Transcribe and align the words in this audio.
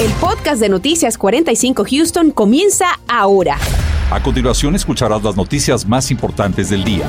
El 0.00 0.12
podcast 0.12 0.60
de 0.60 0.68
Noticias 0.68 1.18
45 1.18 1.84
Houston 1.90 2.30
comienza 2.30 2.86
ahora. 3.08 3.58
A 4.12 4.22
continuación 4.22 4.76
escucharás 4.76 5.24
las 5.24 5.34
noticias 5.34 5.84
más 5.84 6.12
importantes 6.12 6.70
del 6.70 6.84
día. 6.84 7.04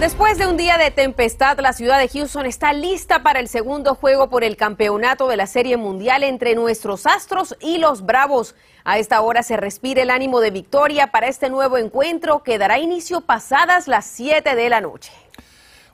Después 0.00 0.36
de 0.36 0.48
un 0.48 0.56
día 0.56 0.78
de 0.78 0.90
tempestad, 0.90 1.60
la 1.60 1.72
ciudad 1.72 2.00
de 2.00 2.08
Houston 2.08 2.46
está 2.46 2.72
lista 2.72 3.22
para 3.22 3.38
el 3.38 3.46
segundo 3.46 3.94
juego 3.94 4.28
por 4.28 4.42
el 4.42 4.56
campeonato 4.56 5.28
de 5.28 5.36
la 5.36 5.46
Serie 5.46 5.76
Mundial 5.76 6.24
entre 6.24 6.56
nuestros 6.56 7.06
Astros 7.06 7.56
y 7.60 7.78
los 7.78 8.04
Bravos. 8.04 8.56
A 8.82 8.98
esta 8.98 9.20
hora 9.20 9.44
se 9.44 9.56
respira 9.56 10.02
el 10.02 10.10
ánimo 10.10 10.40
de 10.40 10.50
victoria 10.50 11.12
para 11.12 11.28
este 11.28 11.50
nuevo 11.50 11.78
encuentro 11.78 12.42
que 12.42 12.58
dará 12.58 12.80
inicio 12.80 13.20
pasadas 13.20 13.86
las 13.86 14.06
7 14.06 14.56
de 14.56 14.70
la 14.70 14.80
noche. 14.80 15.12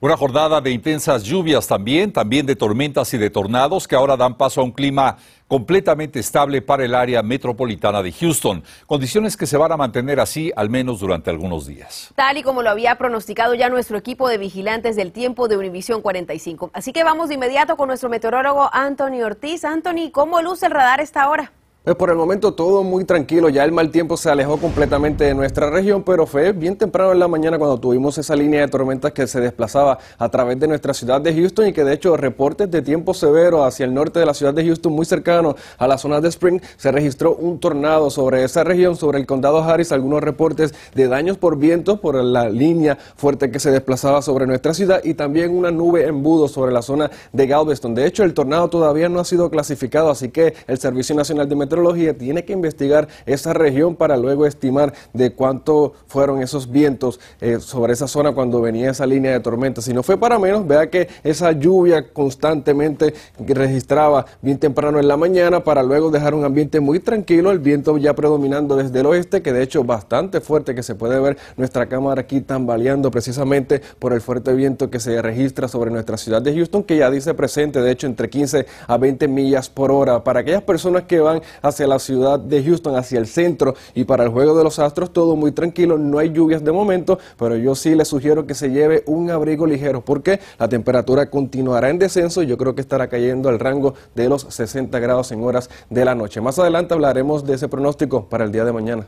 Una 0.05 0.19
jornada 0.19 0.61
de 0.61 0.71
intensas 0.71 1.23
lluvias 1.23 1.67
también, 1.67 2.13
también 2.13 2.45
de 2.45 2.55
tormentas 2.55 3.15
y 3.15 3.17
de 3.17 3.31
tornados 3.31 3.89
que 3.89 3.97
ahora 3.97 4.19
dan 4.19 4.37
paso 4.37 4.61
a 4.61 4.65
un 4.65 4.71
clima 4.71 5.17
completamente 5.49 6.21
estable 6.21 6.61
para 6.61 6.85
el 6.85 6.95
área 6.95 7.23
metropolitana 7.23 8.03
de 8.03 8.13
Houston. 8.13 8.63
Condiciones 8.85 9.35
que 9.35 9.47
se 9.47 9.57
van 9.57 9.73
a 9.73 9.79
mantener 9.79 10.21
así 10.21 10.53
al 10.57 10.69
menos 10.69 11.01
durante 11.01 11.31
algunos 11.31 11.67
días. 11.67 12.13
Tal 12.17 12.37
y 12.37 12.43
como 12.43 12.61
lo 12.61 12.69
había 12.69 12.99
pronosticado 12.99 13.55
ya 13.55 13.71
nuestro 13.71 13.97
equipo 13.97 14.29
de 14.29 14.37
vigilantes 14.37 14.95
del 14.95 15.11
tiempo 15.11 15.49
de 15.49 15.57
Univisión 15.57 16.03
45. 16.03 16.71
Así 16.75 16.93
que 16.93 17.03
vamos 17.03 17.31
de 17.31 17.37
inmediato 17.37 17.79
con 17.79 17.89
nuestro 17.89 18.11
meteorólogo 18.11 18.69
Anthony 18.75 19.23
Ortiz. 19.25 19.65
Anthony, 19.65 20.11
¿cómo 20.13 20.43
luce 20.43 20.67
el 20.67 20.73
radar 20.73 21.01
esta 21.01 21.31
hora? 21.31 21.51
Pues 21.85 21.97
por 21.97 22.09
el 22.09 22.17
momento 22.17 22.55
todo 22.55 22.83
muy 22.83 23.05
tranquilo, 23.05 23.51
ya 23.51 23.63
el 23.63 23.71
mal 23.71 23.91
tiempo 23.91 24.17
se 24.17 24.31
alejó 24.31 24.57
completamente 24.57 25.25
de 25.25 25.35
nuestra 25.35 25.69
región, 25.69 26.03
pero 26.03 26.25
fue 26.25 26.53
bien 26.53 26.77
temprano 26.77 27.13
en 27.13 27.19
la 27.19 27.29
mañana 27.29 27.59
cuando 27.59 27.79
tuvimos 27.79 28.17
esa 28.17 28.35
línea 28.35 28.63
de 28.63 28.69
tormentas 28.69 29.13
que 29.13 29.27
se 29.27 29.39
desplazaba 29.39 29.99
a 30.17 30.29
través 30.31 30.59
de 30.59 30.67
nuestra 30.67 30.95
ciudad 30.95 31.21
de 31.21 31.35
Houston 31.35 31.67
y 31.67 31.75
que 31.75 31.85
de 31.85 31.93
hecho 31.93 32.17
reportes 32.17 32.71
de 32.71 32.81
tiempo 32.81 33.13
severo 33.13 33.65
hacia 33.65 33.85
el 33.85 33.93
norte 33.93 34.19
de 34.19 34.25
la 34.25 34.33
ciudad 34.33 34.55
de 34.55 34.65
Houston, 34.65 34.95
muy 34.95 35.05
cercano 35.05 35.57
a 35.77 35.87
la 35.87 35.99
zona 35.99 36.23
de 36.23 36.31
Spring, 36.31 36.59
se 36.79 36.91
registró 36.91 37.35
un 37.35 37.61
tornado 37.61 38.09
sobre 38.09 38.45
esa 38.45 38.65
región, 38.65 38.97
sobre 38.97 39.19
el 39.19 39.27
condado 39.27 39.63
Harris, 39.63 39.93
algunos 39.93 40.23
reportes 40.23 40.73
de 40.95 41.07
daños 41.07 41.37
por 41.37 41.59
viento 41.59 42.01
por 42.01 42.15
la 42.15 42.49
línea 42.49 42.97
fuerte 43.15 43.51
que 43.51 43.61
se 43.61 43.71
desplazaba 43.71 44.23
sobre 44.23 44.47
nuestra 44.47 44.73
ciudad 44.73 45.03
y 45.05 45.13
también 45.13 45.55
una 45.55 45.71
nube 45.71 46.07
embudo 46.07 46.49
sobre 46.49 46.73
la 46.73 46.81
zona 46.81 47.11
de 47.35 47.47
Galveston. 47.47 47.95
De 47.95 48.07
hecho, 48.07 48.25
el 48.25 48.33
tornado 48.33 48.71
todavía 48.71 49.11
no 49.11 49.21
ha 49.21 49.25
sido 49.27 49.51
clasificado, 49.51 50.09
así 50.09 50.31
que 50.31 50.55
el 50.67 50.79
Servicio 50.79 51.15
Nacional 51.15 51.47
de 51.47 51.57
Meteorología 51.57 51.74
tiene 52.19 52.45
que 52.45 52.53
investigar 52.53 53.09
esa 53.27 53.53
región 53.53 53.97
para 53.97 54.17
luego 54.17 54.47
estimar 54.47 54.93
de 55.13 55.33
cuánto 55.33 55.93
fueron 56.07 56.43
esos 56.43 56.71
vientos 56.71 57.21
eh, 57.41 57.59
sobre 57.61 57.93
esa 57.93 58.09
zona 58.09 58.33
cuando 58.33 58.61
venía 58.61 58.91
esa 58.91 59.07
línea 59.07 59.33
de 59.33 59.41
tormenta. 59.41 59.81
Si 59.81 59.93
no 59.93 60.03
fue 60.03 60.17
para 60.17 60.39
menos, 60.39 60.67
vea 60.67 60.91
que 60.91 61.09
esa 61.23 61.53
lluvia 61.53 62.13
constantemente 62.13 63.15
registraba 63.39 64.27
bien 64.43 64.59
temprano 64.59 64.99
en 64.99 65.09
la 65.09 65.17
mañana 65.17 65.65
para 65.65 65.83
luego 65.83 66.11
dejar 66.11 66.35
un 66.35 66.45
ambiente 66.45 66.81
muy 66.81 67.01
tranquilo, 67.01 67.51
el 67.51 67.59
viento 67.59 67.97
ya 67.99 68.15
predominando 68.15 68.77
desde 68.77 69.01
el 69.01 69.07
oeste, 69.07 69.43
que 69.43 69.53
de 69.53 69.63
hecho 69.63 69.85
bastante 69.85 70.41
fuerte, 70.41 70.75
que 70.75 70.83
se 70.83 70.95
puede 70.95 71.19
ver 71.21 71.37
nuestra 71.57 71.87
cámara 71.87 72.23
aquí 72.23 72.41
tambaleando 72.41 73.11
precisamente 73.11 73.81
por 73.99 74.13
el 74.13 74.21
fuerte 74.21 74.53
viento 74.55 74.91
que 74.91 75.01
se 75.01 75.21
registra 75.21 75.69
sobre 75.69 75.91
nuestra 75.91 76.17
ciudad 76.17 76.43
de 76.43 76.55
Houston, 76.55 76.83
que 76.83 76.97
ya 76.97 77.11
dice 77.11 77.35
presente, 77.35 77.81
de 77.81 77.91
hecho, 77.91 78.07
entre 78.07 78.31
15 78.31 78.67
a 78.87 78.97
20 78.97 79.29
millas 79.29 79.69
por 79.69 79.91
hora. 79.91 80.23
Para 80.25 80.41
aquellas 80.41 80.63
personas 80.63 81.05
que 81.05 81.21
van 81.21 81.43
hacia 81.65 81.87
la 81.87 81.99
ciudad 81.99 82.39
de 82.39 82.63
Houston, 82.63 82.95
hacia 82.97 83.19
el 83.19 83.27
centro 83.27 83.75
y 83.95 84.05
para 84.05 84.25
el 84.25 84.31
juego 84.31 84.57
de 84.57 84.63
los 84.63 84.79
Astros 84.79 85.13
todo 85.13 85.35
muy 85.35 85.53
tranquilo, 85.53 85.99
no 85.99 86.19
hay 86.19 86.31
lluvias 86.31 86.63
de 86.63 86.73
momento, 86.73 87.19
pero 87.39 87.57
yo 87.57 87.75
sí 87.75 87.95
le 87.95 88.05
sugiero 88.05 88.47
que 88.47 88.55
se 88.55 88.71
lleve 88.71 89.03
un 89.07 89.31
abrigo 89.31 89.67
ligero 89.67 90.05
porque 90.05 90.41
la 90.59 90.69
temperatura 90.69 91.31
continuará 91.31 91.91
en 91.91 91.99
descenso 91.99 92.43
y 92.43 92.47
yo 92.47 92.59
creo 92.59 92.75
que 92.75 92.83
estará 92.83 93.09
cayendo 93.09 93.49
al 93.49 93.59
rango 93.59 93.95
de 94.15 94.29
los 94.29 94.43
60 94.43 94.99
grados 94.99 95.33
en 95.33 95.43
horas 95.43 95.71
de 95.89 96.05
la 96.05 96.15
noche. 96.15 96.41
Más 96.41 96.59
adelante 96.59 96.95
hablaremos 96.95 97.45
de 97.45 97.55
ese 97.55 97.69
pronóstico 97.69 98.29
para 98.29 98.45
el 98.45 98.53
día 98.53 98.65
de 98.65 98.73
mañana. 98.73 99.07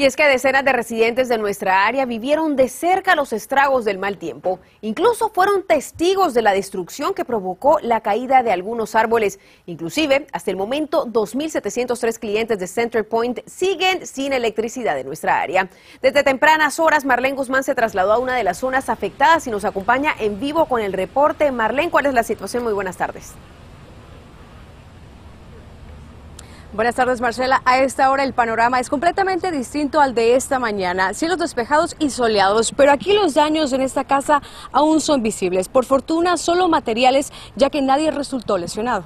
Y 0.00 0.06
es 0.06 0.16
que 0.16 0.26
decenas 0.26 0.64
de 0.64 0.72
residentes 0.72 1.28
de 1.28 1.36
nuestra 1.36 1.84
área 1.84 2.06
vivieron 2.06 2.56
de 2.56 2.70
cerca 2.70 3.14
los 3.14 3.34
estragos 3.34 3.84
del 3.84 3.98
mal 3.98 4.16
tiempo. 4.16 4.58
Incluso 4.80 5.28
fueron 5.28 5.62
testigos 5.66 6.32
de 6.32 6.40
la 6.40 6.52
destrucción 6.52 7.12
que 7.12 7.26
provocó 7.26 7.78
la 7.82 8.00
caída 8.00 8.42
de 8.42 8.50
algunos 8.50 8.94
árboles. 8.94 9.38
Inclusive, 9.66 10.26
hasta 10.32 10.50
el 10.50 10.56
momento, 10.56 11.04
2.703 11.04 12.18
clientes 12.18 12.58
de 12.58 12.66
Center 12.66 13.06
Point 13.06 13.40
siguen 13.46 14.06
sin 14.06 14.32
electricidad 14.32 14.98
en 14.98 15.06
nuestra 15.06 15.38
área. 15.38 15.68
Desde 16.00 16.22
tempranas 16.22 16.80
horas, 16.80 17.04
Marlene 17.04 17.36
Guzmán 17.36 17.62
se 17.62 17.74
trasladó 17.74 18.14
a 18.14 18.18
una 18.18 18.34
de 18.34 18.44
las 18.44 18.56
zonas 18.56 18.88
afectadas 18.88 19.46
y 19.48 19.50
nos 19.50 19.66
acompaña 19.66 20.14
en 20.18 20.40
vivo 20.40 20.64
con 20.64 20.80
el 20.80 20.94
reporte. 20.94 21.52
Marlene, 21.52 21.90
¿cuál 21.90 22.06
es 22.06 22.14
la 22.14 22.22
situación? 22.22 22.64
Muy 22.64 22.72
buenas 22.72 22.96
tardes. 22.96 23.34
Buenas 26.72 26.94
tardes, 26.94 27.20
Marcela. 27.20 27.62
A 27.64 27.80
esta 27.80 28.08
hora 28.12 28.22
el 28.22 28.32
panorama 28.32 28.78
es 28.78 28.88
completamente 28.88 29.50
distinto 29.50 30.00
al 30.00 30.14
de 30.14 30.36
esta 30.36 30.60
mañana. 30.60 31.14
Cielos 31.14 31.38
despejados 31.38 31.96
y 31.98 32.10
soleados, 32.10 32.72
pero 32.76 32.92
aquí 32.92 33.12
los 33.12 33.34
daños 33.34 33.72
en 33.72 33.80
esta 33.80 34.04
casa 34.04 34.40
aún 34.70 35.00
son 35.00 35.20
visibles. 35.20 35.68
Por 35.68 35.84
fortuna, 35.84 36.36
solo 36.36 36.68
materiales, 36.68 37.32
ya 37.56 37.70
que 37.70 37.82
nadie 37.82 38.12
resultó 38.12 38.56
lesionado. 38.56 39.04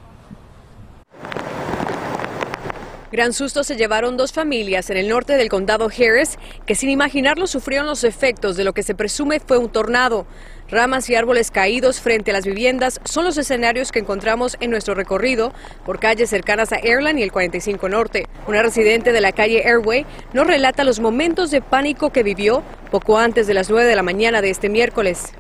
Gran 3.11 3.33
susto 3.33 3.65
se 3.65 3.77
llevaron 3.77 4.19
dos 4.19 4.33
familias 4.33 4.91
en 4.91 4.99
el 4.99 5.09
norte 5.09 5.39
del 5.39 5.49
condado 5.49 5.87
Harris 5.87 6.37
que 6.67 6.75
sin 6.75 6.91
imaginarlo 6.91 7.47
sufrieron 7.47 7.87
los 7.87 8.05
efectos 8.05 8.57
de 8.57 8.65
lo 8.65 8.75
que 8.75 8.83
se 8.83 8.95
presume 8.95 9.41
fue 9.41 9.57
un 9.57 9.71
tornado. 9.71 10.27
Ramas 10.71 11.11
y 11.11 11.15
árboles 11.15 11.51
caídos 11.51 12.01
frente 12.01 12.31
a 12.31 12.35
las 12.35 12.47
viviendas 12.47 13.01
son 13.05 13.25
los 13.25 13.37
escenarios 13.37 13.93
que 13.93 13.99
encontramos 13.99 14.57
en 14.61 14.71
nuestro 14.71 14.95
recorrido 14.95 15.53
por 15.85 16.01
calles 16.01 16.31
cercanas 16.31 16.73
a 16.73 16.77
Airline 16.77 17.19
y 17.19 17.23
el 17.23 17.33
45 17.33 17.89
Norte. 17.89 18.27
Una 18.49 18.63
residente 18.63 19.13
de 19.13 19.21
la 19.21 19.33
calle 19.33 19.63
Airway 19.67 20.07
nos 20.33 20.47
relata 20.47 20.85
los 20.85 21.01
momentos 21.01 21.51
de 21.51 21.61
pánico 21.61 22.11
que 22.11 22.23
vivió 22.23 22.63
poco 22.91 23.19
antes 23.19 23.47
de 23.47 23.55
las 23.55 23.69
9 23.69 23.87
de 23.89 23.97
la 23.97 24.03
mañana 24.03 24.41
de 24.41 24.51
este 24.51 24.69
miércoles. 24.71 25.33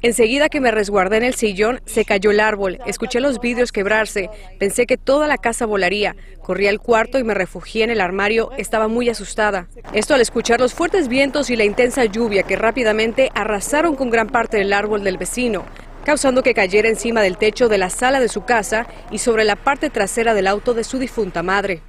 Enseguida 0.00 0.48
que 0.48 0.60
me 0.60 0.70
resguardé 0.70 1.16
en 1.16 1.24
el 1.24 1.34
sillón, 1.34 1.80
se 1.84 2.04
cayó 2.04 2.30
el 2.30 2.38
árbol, 2.38 2.78
escuché 2.86 3.18
los 3.20 3.40
vidrios 3.40 3.72
quebrarse, 3.72 4.30
pensé 4.60 4.86
que 4.86 4.96
toda 4.96 5.26
la 5.26 5.38
casa 5.38 5.66
volaría, 5.66 6.14
corrí 6.40 6.68
al 6.68 6.78
cuarto 6.78 7.18
y 7.18 7.24
me 7.24 7.34
refugié 7.34 7.82
en 7.82 7.90
el 7.90 8.00
armario, 8.00 8.52
estaba 8.58 8.86
muy 8.86 9.08
asustada. 9.08 9.66
Esto 9.92 10.14
al 10.14 10.20
escuchar 10.20 10.60
los 10.60 10.72
fuertes 10.72 11.08
vientos 11.08 11.50
y 11.50 11.56
la 11.56 11.64
intensa 11.64 12.04
lluvia 12.04 12.44
que 12.44 12.54
rápidamente 12.54 13.30
arrasaron 13.34 13.96
con 13.96 14.08
gran 14.08 14.28
parte 14.28 14.56
del 14.56 14.72
árbol 14.72 15.02
del 15.02 15.18
vecino 15.18 15.64
causando 16.08 16.42
que 16.42 16.54
cayera 16.54 16.88
encima 16.88 17.20
del 17.20 17.36
techo 17.36 17.68
de 17.68 17.76
la 17.76 17.90
sala 17.90 18.18
de 18.18 18.30
su 18.30 18.46
casa 18.46 18.86
y 19.10 19.18
sobre 19.18 19.44
la 19.44 19.56
parte 19.56 19.90
trasera 19.90 20.32
del 20.32 20.46
auto 20.46 20.72
de 20.72 20.82
su 20.82 20.98
difunta 20.98 21.42
madre. 21.42 21.82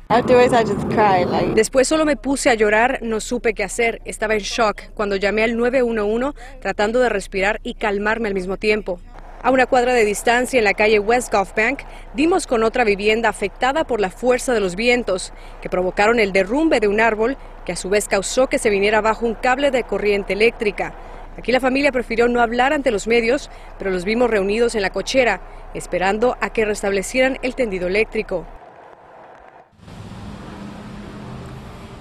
Después 1.55 1.87
solo 1.87 2.03
me 2.03 2.17
puse 2.17 2.49
a 2.49 2.53
llorar, 2.53 2.99
no 3.01 3.21
supe 3.21 3.53
qué 3.53 3.63
hacer, 3.63 4.01
estaba 4.03 4.33
en 4.33 4.41
shock 4.41 4.81
cuando 4.93 5.15
llamé 5.15 5.43
al 5.43 5.55
911 5.55 6.37
tratando 6.59 6.99
de 6.99 7.07
respirar 7.07 7.61
y 7.63 7.75
calmarme 7.75 8.27
al 8.27 8.33
mismo 8.33 8.57
tiempo. 8.57 8.99
A 9.41 9.51
una 9.51 9.67
cuadra 9.67 9.93
de 9.93 10.03
distancia 10.03 10.57
en 10.57 10.65
la 10.65 10.73
calle 10.73 10.99
West 10.99 11.33
Gulf 11.33 11.55
Bank, 11.55 11.83
dimos 12.13 12.45
con 12.45 12.63
otra 12.63 12.83
vivienda 12.83 13.29
afectada 13.29 13.85
por 13.85 14.01
la 14.01 14.09
fuerza 14.09 14.53
de 14.53 14.59
los 14.59 14.75
vientos, 14.75 15.31
que 15.61 15.69
provocaron 15.69 16.19
el 16.19 16.33
derrumbe 16.33 16.81
de 16.81 16.89
un 16.89 16.99
árbol, 16.99 17.37
que 17.65 17.71
a 17.71 17.77
su 17.77 17.87
vez 17.89 18.09
causó 18.09 18.47
que 18.47 18.59
se 18.59 18.69
viniera 18.69 18.99
bajo 18.99 19.25
un 19.25 19.35
cable 19.35 19.71
de 19.71 19.83
corriente 19.83 20.33
eléctrica. 20.33 20.93
Aquí 21.39 21.53
la 21.53 21.61
familia 21.61 21.93
prefirió 21.93 22.27
no 22.27 22.41
hablar 22.41 22.73
ante 22.73 22.91
los 22.91 23.07
medios, 23.07 23.49
pero 23.77 23.91
los 23.91 24.03
vimos 24.03 24.29
reunidos 24.29 24.75
en 24.75 24.81
la 24.81 24.89
cochera, 24.89 25.39
esperando 25.73 26.35
a 26.41 26.49
que 26.49 26.65
restablecieran 26.65 27.37
el 27.43 27.55
tendido 27.55 27.87
eléctrico. 27.87 28.45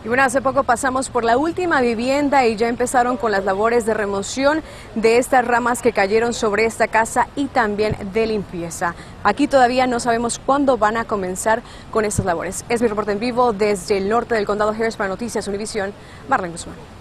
Y 0.04 0.08
bueno, 0.08 0.24
hace 0.24 0.42
poco 0.42 0.64
pasamos 0.64 1.08
por 1.08 1.22
la 1.22 1.38
última 1.38 1.80
vivienda 1.80 2.46
y 2.46 2.56
ya 2.56 2.68
empezaron 2.68 3.16
con 3.16 3.30
las 3.30 3.44
labores 3.44 3.86
de 3.86 3.94
remoción 3.94 4.60
de 4.96 5.18
estas 5.18 5.46
ramas 5.46 5.82
que 5.82 5.92
cayeron 5.92 6.34
sobre 6.34 6.64
esta 6.64 6.88
casa 6.88 7.28
y 7.36 7.46
también 7.46 7.96
de 8.12 8.26
limpieza. 8.26 8.96
Aquí 9.22 9.46
todavía 9.46 9.86
no 9.86 10.00
sabemos 10.00 10.40
cuándo 10.44 10.78
van 10.78 10.96
a 10.96 11.04
comenzar 11.04 11.62
con 11.92 12.04
estas 12.04 12.26
labores. 12.26 12.64
Es 12.68 12.82
mi 12.82 12.88
reporte 12.88 13.12
en 13.12 13.20
vivo 13.20 13.52
desde 13.52 13.98
el 13.98 14.08
norte 14.08 14.34
del 14.34 14.46
condado 14.46 14.72
Harris 14.72 14.96
para 14.96 15.08
Noticias 15.08 15.46
Univisión, 15.46 15.92
Marlene 16.28 16.54
Guzmán. 16.54 16.97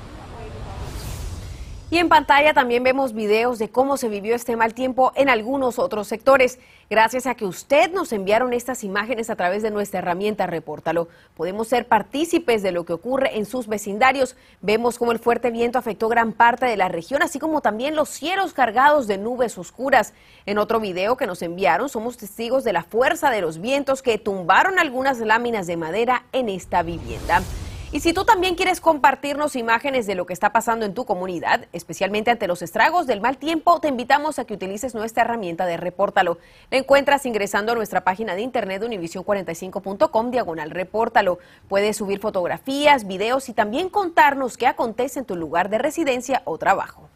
Y 1.89 1.99
en 1.99 2.09
pantalla 2.09 2.53
también 2.53 2.83
vemos 2.83 3.13
videos 3.13 3.59
de 3.59 3.69
cómo 3.69 3.95
se 3.95 4.09
vivió 4.09 4.35
este 4.35 4.57
mal 4.57 4.73
tiempo 4.73 5.13
en 5.15 5.29
algunos 5.29 5.79
otros 5.79 6.09
sectores. 6.09 6.59
Gracias 6.89 7.27
a 7.27 7.35
que 7.35 7.45
usted 7.45 7.93
nos 7.93 8.11
enviaron 8.11 8.51
estas 8.51 8.83
imágenes 8.83 9.29
a 9.29 9.37
través 9.37 9.63
de 9.63 9.71
nuestra 9.71 9.99
herramienta 9.99 10.47
Repórtalo, 10.47 11.07
podemos 11.33 11.69
ser 11.69 11.87
partícipes 11.87 12.61
de 12.61 12.73
lo 12.73 12.85
que 12.85 12.91
ocurre 12.91 13.37
en 13.37 13.45
sus 13.45 13.67
vecindarios. 13.67 14.35
Vemos 14.61 14.97
cómo 14.97 15.13
el 15.13 15.19
fuerte 15.19 15.49
viento 15.49 15.79
afectó 15.79 16.09
gran 16.09 16.33
parte 16.33 16.65
de 16.65 16.75
la 16.75 16.89
región, 16.89 17.23
así 17.23 17.39
como 17.39 17.61
también 17.61 17.95
los 17.95 18.09
cielos 18.09 18.51
cargados 18.51 19.07
de 19.07 19.17
nubes 19.17 19.57
oscuras. 19.57 20.13
En 20.45 20.57
otro 20.57 20.81
video 20.81 21.15
que 21.15 21.25
nos 21.25 21.41
enviaron, 21.41 21.87
somos 21.87 22.17
testigos 22.17 22.65
de 22.65 22.73
la 22.73 22.83
fuerza 22.83 23.29
de 23.29 23.39
los 23.39 23.61
vientos 23.61 24.01
que 24.01 24.17
tumbaron 24.17 24.77
algunas 24.77 25.19
láminas 25.19 25.67
de 25.67 25.77
madera 25.77 26.25
en 26.33 26.49
esta 26.49 26.83
vivienda. 26.83 27.41
Y 27.89 28.01
si 28.01 28.11
tú 28.11 28.25
también 28.25 28.55
quieres 28.55 28.81
compartirnos 28.81 29.55
imágenes 29.55 30.05
de 30.07 30.15
lo 30.15 30.25
que 30.25 30.33
está 30.33 30.51
pasando 30.51 30.85
en 30.85 30.93
tu 30.93 31.05
comunidad, 31.05 31.67
especialmente 31.71 32.29
ante 32.29 32.45
los 32.45 32.61
estragos 32.61 33.07
del 33.07 33.21
mal 33.21 33.37
tiempo, 33.37 33.79
te 33.79 33.87
invitamos 33.87 34.39
a 34.39 34.45
que 34.45 34.55
utilices 34.55 34.93
nuestra 34.93 35.23
herramienta 35.23 35.65
de 35.65 35.77
Repórtalo. 35.77 36.37
La 36.69 36.79
encuentras 36.79 37.25
ingresando 37.25 37.71
a 37.71 37.75
nuestra 37.75 38.03
página 38.03 38.35
de 38.35 38.41
internet 38.41 38.83
univision45.com 38.83 40.31
diagonal 40.31 40.71
Repórtalo. 40.71 41.39
Puedes 41.69 41.95
subir 41.95 42.19
fotografías, 42.19 43.07
videos 43.07 43.47
y 43.47 43.53
también 43.53 43.87
contarnos 43.87 44.57
qué 44.57 44.67
acontece 44.67 45.19
en 45.19 45.25
tu 45.25 45.37
lugar 45.37 45.69
de 45.69 45.77
residencia 45.77 46.41
o 46.43 46.57
trabajo. 46.57 47.06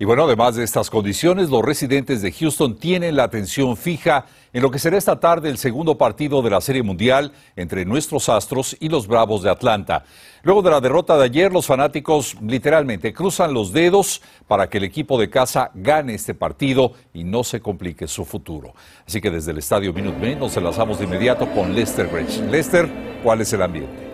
Y 0.00 0.06
bueno, 0.06 0.24
además 0.24 0.56
de 0.56 0.64
estas 0.64 0.88
condiciones, 0.88 1.50
los 1.50 1.62
residentes 1.62 2.22
de 2.22 2.32
Houston 2.32 2.74
tienen 2.78 3.16
la 3.16 3.24
atención 3.24 3.76
fija 3.76 4.24
en 4.54 4.62
lo 4.62 4.70
que 4.70 4.78
será 4.78 4.96
esta 4.96 5.20
tarde 5.20 5.50
el 5.50 5.58
segundo 5.58 5.98
partido 5.98 6.40
de 6.40 6.48
la 6.48 6.62
Serie 6.62 6.82
Mundial 6.82 7.32
entre 7.54 7.84
nuestros 7.84 8.30
Astros 8.30 8.74
y 8.80 8.88
los 8.88 9.06
Bravos 9.06 9.42
de 9.42 9.50
Atlanta. 9.50 10.04
Luego 10.42 10.62
de 10.62 10.70
la 10.70 10.80
derrota 10.80 11.18
de 11.18 11.24
ayer, 11.24 11.52
los 11.52 11.66
fanáticos 11.66 12.34
literalmente 12.40 13.12
cruzan 13.12 13.52
los 13.52 13.74
dedos 13.74 14.22
para 14.48 14.70
que 14.70 14.78
el 14.78 14.84
equipo 14.84 15.20
de 15.20 15.28
casa 15.28 15.70
gane 15.74 16.14
este 16.14 16.32
partido 16.32 16.94
y 17.12 17.22
no 17.22 17.44
se 17.44 17.60
complique 17.60 18.08
su 18.08 18.24
futuro. 18.24 18.72
Así 19.06 19.20
que 19.20 19.30
desde 19.30 19.50
el 19.50 19.58
Estadio 19.58 19.92
Minute 19.92 20.34
nos 20.34 20.56
enlazamos 20.56 20.98
de 20.98 21.04
inmediato 21.04 21.46
con 21.52 21.74
Lester 21.74 22.06
Bridge. 22.06 22.40
Lester, 22.50 22.88
¿cuál 23.22 23.42
es 23.42 23.52
el 23.52 23.60
ambiente? 23.60 24.09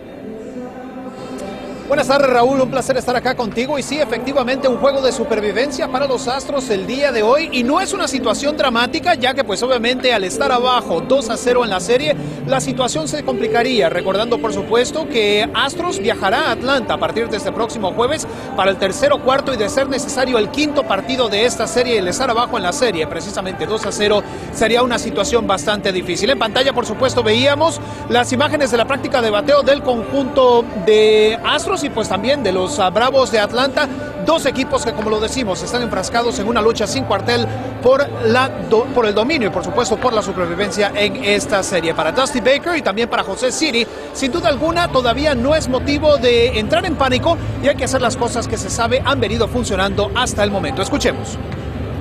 Buenas 1.88 2.08
tardes 2.08 2.28
Raúl, 2.28 2.60
un 2.60 2.68
placer 2.68 2.96
estar 2.96 3.14
acá 3.14 3.36
contigo. 3.36 3.78
Y 3.78 3.82
sí, 3.84 4.00
efectivamente 4.00 4.66
un 4.66 4.78
juego 4.78 5.00
de 5.00 5.12
supervivencia 5.12 5.86
para 5.86 6.08
los 6.08 6.26
Astros 6.26 6.68
el 6.70 6.84
día 6.84 7.12
de 7.12 7.22
hoy. 7.22 7.48
Y 7.52 7.62
no 7.62 7.80
es 7.80 7.92
una 7.92 8.08
situación 8.08 8.56
dramática 8.56 9.14
ya 9.14 9.34
que 9.34 9.44
pues 9.44 9.62
obviamente 9.62 10.12
al 10.12 10.24
estar 10.24 10.50
abajo 10.50 11.00
2 11.00 11.30
a 11.30 11.36
0 11.36 11.62
en 11.62 11.70
la 11.70 11.78
serie 11.78 12.16
la 12.48 12.60
situación 12.60 13.06
se 13.06 13.24
complicaría, 13.24 13.88
recordando 13.88 14.38
por 14.38 14.52
supuesto 14.52 15.08
que 15.08 15.48
Astros 15.54 16.00
viajará 16.00 16.48
a 16.48 16.52
Atlanta 16.52 16.94
a 16.94 16.98
partir 16.98 17.28
de 17.28 17.36
este 17.36 17.52
próximo 17.52 17.92
jueves 17.92 18.26
para 18.56 18.72
el 18.72 18.78
tercero, 18.78 19.22
cuarto 19.22 19.54
y 19.54 19.56
de 19.56 19.68
ser 19.68 19.88
necesario 19.88 20.38
el 20.38 20.50
quinto 20.50 20.82
partido 20.82 21.28
de 21.28 21.44
esta 21.44 21.68
serie 21.68 21.98
el 21.98 22.08
estar 22.08 22.30
abajo 22.30 22.56
en 22.56 22.64
la 22.64 22.72
serie, 22.72 23.06
precisamente 23.06 23.64
2 23.64 23.86
a 23.86 23.92
0 23.92 24.22
sería 24.52 24.82
una 24.82 24.98
situación 24.98 25.46
bastante 25.46 25.92
difícil. 25.92 26.30
En 26.30 26.38
pantalla 26.38 26.72
por 26.72 26.84
supuesto 26.84 27.22
veíamos 27.22 27.80
las 28.08 28.32
imágenes 28.32 28.72
de 28.72 28.76
la 28.76 28.86
práctica 28.86 29.22
de 29.22 29.30
bateo 29.30 29.62
del 29.62 29.82
conjunto 29.82 30.64
de 30.84 31.38
Astros 31.44 31.75
y 31.84 31.90
pues 31.90 32.08
también 32.08 32.42
de 32.42 32.52
los 32.52 32.78
ah, 32.78 32.90
Bravos 32.90 33.30
de 33.30 33.38
Atlanta, 33.38 33.88
dos 34.24 34.46
equipos 34.46 34.84
que 34.84 34.92
como 34.92 35.10
lo 35.10 35.20
decimos 35.20 35.62
están 35.62 35.82
enfrascados 35.82 36.38
en 36.38 36.48
una 36.48 36.60
lucha 36.60 36.86
sin 36.86 37.04
cuartel 37.04 37.46
por, 37.82 38.06
la 38.24 38.50
por 38.94 39.06
el 39.06 39.14
dominio 39.14 39.48
y 39.48 39.50
por 39.50 39.64
supuesto 39.64 39.96
por 39.96 40.12
la 40.12 40.22
supervivencia 40.22 40.92
en 40.94 41.16
esta 41.24 41.62
serie. 41.62 41.94
Para 41.94 42.12
Dusty 42.12 42.40
Baker 42.40 42.76
y 42.76 42.82
también 42.82 43.08
para 43.08 43.22
José 43.22 43.52
City, 43.52 43.86
sin 44.12 44.32
duda 44.32 44.48
alguna 44.48 44.88
todavía 44.88 45.34
no 45.34 45.54
es 45.54 45.68
motivo 45.68 46.16
de 46.16 46.58
entrar 46.58 46.84
en 46.86 46.96
pánico 46.96 47.36
y 47.62 47.68
hay 47.68 47.76
que 47.76 47.84
hacer 47.84 48.00
las 48.00 48.16
cosas 48.16 48.48
que 48.48 48.56
se 48.56 48.70
sabe 48.70 49.02
han 49.04 49.20
venido 49.20 49.48
funcionando 49.48 50.10
hasta 50.14 50.42
el 50.44 50.50
momento. 50.50 50.82
Escuchemos. 50.82 51.38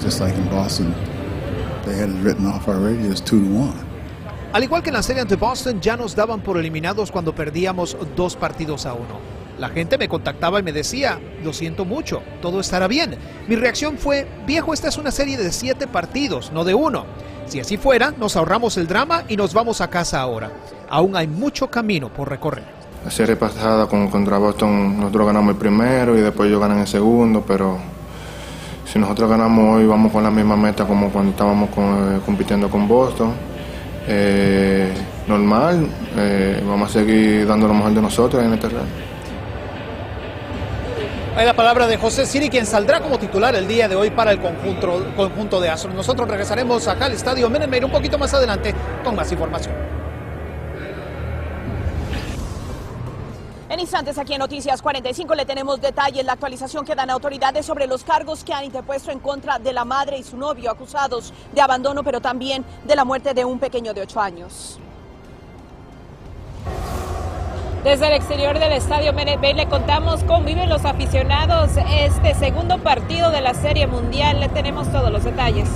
Just 0.03 0.19
like 0.19 0.35
in 0.37 0.49
Boston, 0.49 0.93
they 1.85 1.95
had 1.95 2.09
it 2.09 2.23
written 2.23 2.45
off 2.45 2.67
already 2.67 3.11
as 3.11 3.21
two 3.21 3.39
to 3.39 3.47
one. 3.47 3.95
Al 4.55 4.63
igual 4.63 4.81
que 4.81 4.89
en 4.89 4.93
la 4.93 5.03
serie 5.03 5.21
ante 5.21 5.35
Boston, 5.35 5.81
ya 5.81 5.97
nos 5.97 6.15
daban 6.15 6.39
por 6.39 6.57
eliminados 6.57 7.11
cuando 7.11 7.35
perdíamos 7.35 7.97
dos 8.15 8.37
partidos 8.37 8.85
a 8.85 8.93
uno. 8.93 9.34
La 9.57 9.69
gente 9.69 9.97
me 9.97 10.09
contactaba 10.09 10.59
y 10.59 10.63
me 10.63 10.73
decía, 10.73 11.19
lo 11.43 11.53
siento 11.53 11.85
mucho, 11.85 12.21
todo 12.41 12.59
estará 12.59 12.87
bien. 12.87 13.17
Mi 13.47 13.55
reacción 13.55 13.97
fue, 13.97 14.27
viejo, 14.45 14.73
esta 14.73 14.89
es 14.89 14.97
una 14.97 15.11
serie 15.11 15.37
de 15.37 15.51
siete 15.51 15.87
partidos, 15.87 16.51
no 16.51 16.63
de 16.63 16.73
uno. 16.73 17.05
Si 17.45 17.59
así 17.59 17.77
fuera, 17.77 18.13
nos 18.17 18.35
ahorramos 18.35 18.75
el 18.77 18.87
drama 18.87 19.23
y 19.29 19.37
nos 19.37 19.53
vamos 19.53 19.79
a 19.79 19.89
casa 19.89 20.19
ahora. 20.19 20.51
Aún 20.89 21.15
hay 21.15 21.27
mucho 21.27 21.69
camino 21.69 22.09
por 22.09 22.29
recorrer. 22.29 22.63
La 23.03 23.11
serie 23.11 23.35
pasada 23.35 23.87
con, 23.87 24.09
contra 24.09 24.37
Boston, 24.39 24.97
nosotros 24.97 25.27
ganamos 25.27 25.53
el 25.53 25.59
primero 25.59 26.17
y 26.17 26.21
después 26.21 26.49
ellos 26.49 26.59
ganan 26.59 26.79
el 26.79 26.87
segundo, 26.87 27.43
pero 27.47 27.77
si 28.85 28.99
nosotros 28.99 29.29
ganamos 29.29 29.77
hoy, 29.77 29.85
vamos 29.85 30.11
con 30.11 30.23
la 30.23 30.31
misma 30.31 30.57
meta 30.57 30.85
como 30.85 31.09
cuando 31.11 31.31
estábamos 31.31 31.69
eh, 31.69 32.19
compitiendo 32.25 32.69
con 32.69 32.87
Boston. 32.87 33.33
Eh, 34.07 34.91
normal, 35.27 35.87
eh, 36.17 36.63
vamos 36.67 36.89
a 36.89 36.93
seguir 36.93 37.47
dando 37.47 37.67
lo 37.67 37.73
mejor 37.73 37.93
de 37.93 38.01
nosotros 38.01 38.43
en 38.43 38.53
este 38.53 38.67
terreno. 38.67 39.14
Hay 41.37 41.45
la 41.45 41.53
palabra 41.53 41.85
de 41.85 41.97
José 41.97 42.25
Siri, 42.25 42.49
quien 42.49 42.65
saldrá 42.65 43.01
como 43.01 43.19
titular 43.19 43.53
el 43.55 43.67
día 43.67 43.89
de 43.89 43.95
hoy 43.97 44.09
para 44.09 44.31
el 44.31 44.39
conjunto, 44.39 45.05
conjunto 45.17 45.59
de 45.59 45.67
Astros. 45.67 45.93
Nosotros 45.93 46.29
regresaremos 46.29 46.87
acá 46.87 47.07
al 47.07 47.11
estadio 47.11 47.49
Menemeir 47.49 47.83
un 47.83 47.91
poquito 47.91 48.17
más 48.17 48.33
adelante 48.33 48.73
con 49.03 49.17
más 49.17 49.29
información. 49.33 49.75
En 53.67 53.79
instantes 53.81 54.17
aquí 54.17 54.31
en 54.31 54.39
Noticias 54.39 54.81
45 54.81 55.35
le 55.35 55.45
tenemos 55.45 55.81
detalles, 55.81 56.23
la 56.23 56.31
actualización 56.31 56.85
que 56.85 56.95
dan 56.95 57.09
autoridades 57.09 57.65
sobre 57.65 57.85
los 57.85 58.05
cargos 58.05 58.45
que 58.45 58.53
han 58.53 58.63
interpuesto 58.63 59.11
en 59.11 59.19
contra 59.19 59.59
de 59.59 59.73
la 59.73 59.83
madre 59.83 60.17
y 60.17 60.23
su 60.23 60.37
novio 60.37 60.71
acusados 60.71 61.33
de 61.51 61.59
abandono, 61.59 62.01
pero 62.01 62.21
también 62.21 62.63
de 62.85 62.95
la 62.95 63.03
muerte 63.03 63.33
de 63.33 63.43
un 63.43 63.59
pequeño 63.59 63.93
de 63.93 64.03
8 64.03 64.21
años. 64.21 64.79
Desde 67.85 68.07
el 68.07 68.13
exterior 68.13 68.57
del 68.57 68.71
estadio 68.71 69.13
Bay 69.13 69.53
le 69.53 69.67
contamos 69.67 70.23
cómo 70.23 70.43
viven 70.43 70.69
los 70.69 70.85
aficionados 70.85 71.69
este 71.87 72.33
segundo 72.33 72.79
partido 72.79 73.29
de 73.29 73.41
la 73.41 73.53
Serie 73.53 73.85
Mundial. 73.85 74.39
Le 74.39 74.49
tenemos 74.49 74.91
todos 74.91 75.11
los 75.11 75.23
detalles. 75.23 75.69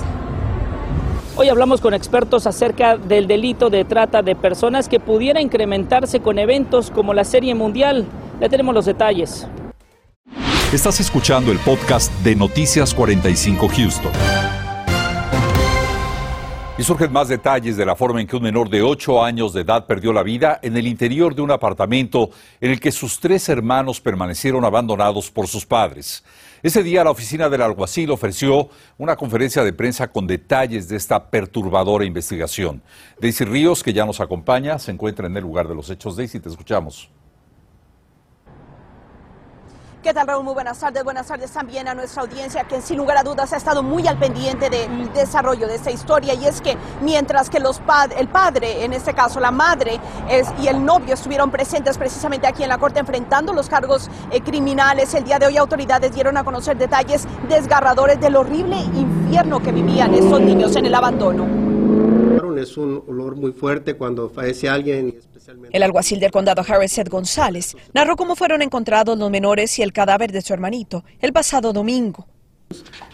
Hoy 1.36 1.48
hablamos 1.48 1.80
con 1.80 1.94
expertos 1.94 2.48
acerca 2.48 2.96
del 2.96 3.28
delito 3.28 3.70
de 3.70 3.84
trata 3.84 4.22
de 4.22 4.34
personas 4.34 4.88
que 4.88 4.98
pudiera 4.98 5.40
incrementarse 5.40 6.18
con 6.18 6.40
eventos 6.40 6.90
como 6.90 7.14
la 7.14 7.22
Serie 7.22 7.54
Mundial. 7.54 8.04
Le 8.40 8.48
tenemos 8.48 8.74
los 8.74 8.86
detalles. 8.86 9.46
Estás 10.72 10.98
escuchando 10.98 11.52
el 11.52 11.60
podcast 11.60 12.12
de 12.24 12.34
Noticias 12.34 12.92
45 12.92 13.68
Houston. 13.68 14.49
Y 16.80 16.82
surgen 16.82 17.12
más 17.12 17.28
detalles 17.28 17.76
de 17.76 17.84
la 17.84 17.94
forma 17.94 18.22
en 18.22 18.26
que 18.26 18.36
un 18.36 18.42
menor 18.42 18.70
de 18.70 18.80
8 18.80 19.22
años 19.22 19.52
de 19.52 19.60
edad 19.60 19.84
perdió 19.84 20.14
la 20.14 20.22
vida 20.22 20.58
en 20.62 20.78
el 20.78 20.86
interior 20.86 21.34
de 21.34 21.42
un 21.42 21.50
apartamento 21.50 22.30
en 22.58 22.70
el 22.70 22.80
que 22.80 22.90
sus 22.90 23.20
tres 23.20 23.50
hermanos 23.50 24.00
permanecieron 24.00 24.64
abandonados 24.64 25.30
por 25.30 25.46
sus 25.46 25.66
padres. 25.66 26.24
Ese 26.62 26.82
día 26.82 27.04
la 27.04 27.10
oficina 27.10 27.50
del 27.50 27.60
alguacil 27.60 28.10
ofreció 28.10 28.70
una 28.96 29.14
conferencia 29.14 29.62
de 29.62 29.74
prensa 29.74 30.10
con 30.10 30.26
detalles 30.26 30.88
de 30.88 30.96
esta 30.96 31.28
perturbadora 31.28 32.06
investigación. 32.06 32.80
Daisy 33.20 33.44
Ríos, 33.44 33.82
que 33.82 33.92
ya 33.92 34.06
nos 34.06 34.18
acompaña, 34.18 34.78
se 34.78 34.90
encuentra 34.90 35.26
en 35.26 35.36
el 35.36 35.42
lugar 35.42 35.68
de 35.68 35.74
los 35.74 35.90
hechos. 35.90 36.16
Daisy, 36.16 36.40
te 36.40 36.48
escuchamos. 36.48 37.10
¿Qué 40.02 40.14
tal, 40.14 40.26
Raúl? 40.26 40.44
Muy 40.44 40.54
buenas 40.54 40.78
tardes. 40.78 41.04
Buenas 41.04 41.26
tardes 41.26 41.50
también 41.50 41.86
a 41.86 41.92
nuestra 41.92 42.22
audiencia, 42.22 42.64
que 42.64 42.80
sin 42.80 42.96
lugar 42.96 43.18
a 43.18 43.22
dudas 43.22 43.52
ha 43.52 43.58
estado 43.58 43.82
muy 43.82 44.08
al 44.08 44.16
pendiente 44.18 44.70
del 44.70 45.12
desarrollo 45.12 45.68
de 45.68 45.74
esta 45.74 45.90
historia. 45.90 46.32
Y 46.32 46.46
es 46.46 46.62
que 46.62 46.78
mientras 47.02 47.50
que 47.50 47.58
el 47.58 48.28
padre, 48.28 48.82
en 48.86 48.94
este 48.94 49.12
caso 49.12 49.40
la 49.40 49.50
madre 49.50 50.00
y 50.58 50.68
el 50.68 50.82
novio 50.82 51.12
estuvieron 51.12 51.50
presentes 51.50 51.98
precisamente 51.98 52.46
aquí 52.46 52.62
en 52.62 52.70
la 52.70 52.78
corte 52.78 53.00
enfrentando 53.00 53.52
los 53.52 53.68
cargos 53.68 54.08
eh, 54.30 54.40
criminales, 54.40 55.12
el 55.12 55.24
día 55.24 55.38
de 55.38 55.48
hoy 55.48 55.58
autoridades 55.58 56.14
dieron 56.14 56.38
a 56.38 56.44
conocer 56.44 56.78
detalles 56.78 57.28
desgarradores 57.50 58.18
del 58.20 58.36
horrible 58.36 58.78
infierno 58.78 59.60
que 59.60 59.70
vivían 59.70 60.14
estos 60.14 60.40
niños 60.40 60.76
en 60.76 60.86
el 60.86 60.94
abandono. 60.94 61.59
Es 62.58 62.76
un 62.76 63.02
olor 63.06 63.36
muy 63.36 63.52
fuerte 63.52 63.94
cuando 63.94 64.28
fallece 64.28 64.68
alguien. 64.68 65.18
El 65.72 65.82
alguacil 65.82 66.20
del 66.20 66.30
condado 66.30 66.62
Harris 66.66 66.92
Seth 66.92 67.08
González 67.08 67.76
narró 67.92 68.16
cómo 68.16 68.36
fueron 68.36 68.62
encontrados 68.62 69.18
los 69.18 69.30
menores 69.30 69.78
y 69.78 69.82
el 69.82 69.92
cadáver 69.92 70.32
de 70.32 70.42
su 70.42 70.52
hermanito 70.52 71.04
el 71.20 71.32
pasado 71.32 71.72
domingo. 71.72 72.26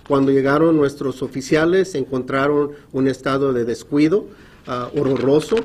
Cuando 0.06 0.30
llegaron 0.30 0.76
nuestros 0.76 1.22
oficiales 1.22 1.94
encontraron 1.94 2.72
un 2.92 3.08
estado 3.08 3.52
de 3.52 3.64
descuido 3.64 4.26
ah, 4.66 4.90
horroroso. 4.96 5.56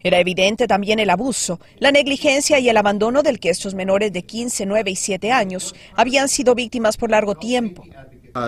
Era 0.00 0.20
evidente 0.20 0.68
también 0.68 1.00
el 1.00 1.10
abuso, 1.10 1.58
la 1.78 1.90
negligencia 1.90 2.60
y 2.60 2.68
el 2.68 2.76
abandono 2.76 3.22
del 3.22 3.40
que 3.40 3.50
estos 3.50 3.74
menores 3.74 4.12
de 4.12 4.22
15, 4.22 4.64
9 4.66 4.90
y 4.90 4.96
7 4.96 5.32
años 5.32 5.74
habían 5.94 6.28
sido 6.28 6.54
víctimas 6.54 6.96
por 6.96 7.10
largo 7.10 7.34
tiempo 7.34 7.84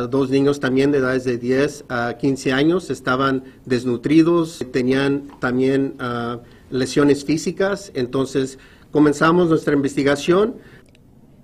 dos 0.09 0.31
niños 0.31 0.61
también 0.61 0.93
de 0.93 0.99
edades 0.99 1.25
de 1.25 1.39
10 1.39 1.85
a 1.89 2.17
15 2.19 2.53
años 2.53 2.91
estaban 2.91 3.45
desnutridos, 3.65 4.65
tenían 4.73 5.29
también 5.41 5.95
ah, 5.99 6.39
lesiones 6.71 7.25
físicas, 7.25 7.91
entonces 7.95 8.59
comenzamos 8.91 9.49
nuestra 9.49 9.75
investigación. 9.75 10.57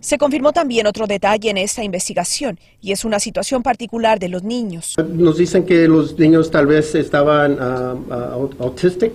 Se 0.01 0.19
confirmó 0.19 0.53
también 0.53 0.87
otro 0.87 1.07
detalle 1.07 1.49
en 1.49 1.57
esta 1.57 1.83
investigación 1.83 2.59
y 2.83 2.93
es 2.93 3.07
una 3.07 3.19
situación 3.19 3.63
particular 3.63 4.19
de 4.19 4.29
los 4.29 4.43
niños. 4.43 4.95
Nos 5.09 5.39
dicen 5.39 5.65
que 5.65 5.89
los 5.89 6.19
niños 6.19 6.51
tal 6.51 6.67
vez 6.67 6.95
estaban 6.95 7.55
uh, 7.55 8.51
autistic, 8.59 9.13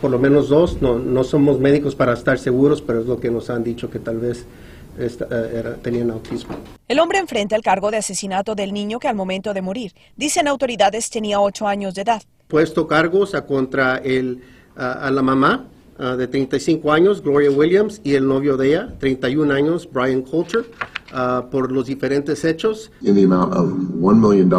por 0.00 0.12
lo 0.12 0.18
menos 0.20 0.50
dos. 0.50 0.80
No, 0.80 1.00
no 1.00 1.24
somos 1.24 1.58
médicos 1.58 1.96
para 1.96 2.12
estar 2.12 2.38
seguros, 2.38 2.80
pero 2.80 3.00
es 3.00 3.06
lo 3.06 3.18
que 3.18 3.28
nos 3.32 3.50
han 3.50 3.64
dicho 3.64 3.90
que 3.90 3.98
tal 3.98 4.18
vez 4.18 4.46
eh, 4.98 5.76
tenían 5.82 6.10
autismo. 6.10 6.54
El 6.88 6.98
hombre 7.00 7.18
enfrenta 7.18 7.56
el 7.56 7.62
cargo 7.62 7.90
de 7.90 7.98
asesinato 7.98 8.54
del 8.54 8.72
niño 8.72 8.98
que 8.98 9.08
al 9.08 9.16
momento 9.16 9.54
de 9.54 9.62
morir, 9.62 9.92
dicen 10.16 10.48
autoridades, 10.48 11.10
tenía 11.10 11.40
ocho 11.40 11.66
años 11.66 11.94
de 11.94 12.02
edad. 12.02 12.22
Puesto 12.48 12.86
cargos 12.86 13.34
a 13.34 13.46
contra 13.46 13.96
el, 13.98 14.42
a, 14.76 15.10
la 15.10 15.22
mamá 15.22 15.66
ah, 15.98 16.16
de 16.16 16.28
35 16.28 16.92
años, 16.92 17.22
Gloria 17.22 17.50
Williams, 17.50 18.00
y 18.04 18.14
el 18.14 18.26
novio 18.26 18.56
de 18.56 18.68
ella, 18.68 18.94
31 18.98 19.52
años, 19.52 19.88
Brian 19.90 20.22
Coulter, 20.22 20.64
ah, 21.12 21.46
por 21.50 21.72
los 21.72 21.86
diferentes 21.86 22.44
hechos. 22.44 22.92
in 23.00 23.14
the 23.14 23.24
amount 23.24 23.54
of 23.54 23.66
$1 23.66 24.20
million. 24.20 24.50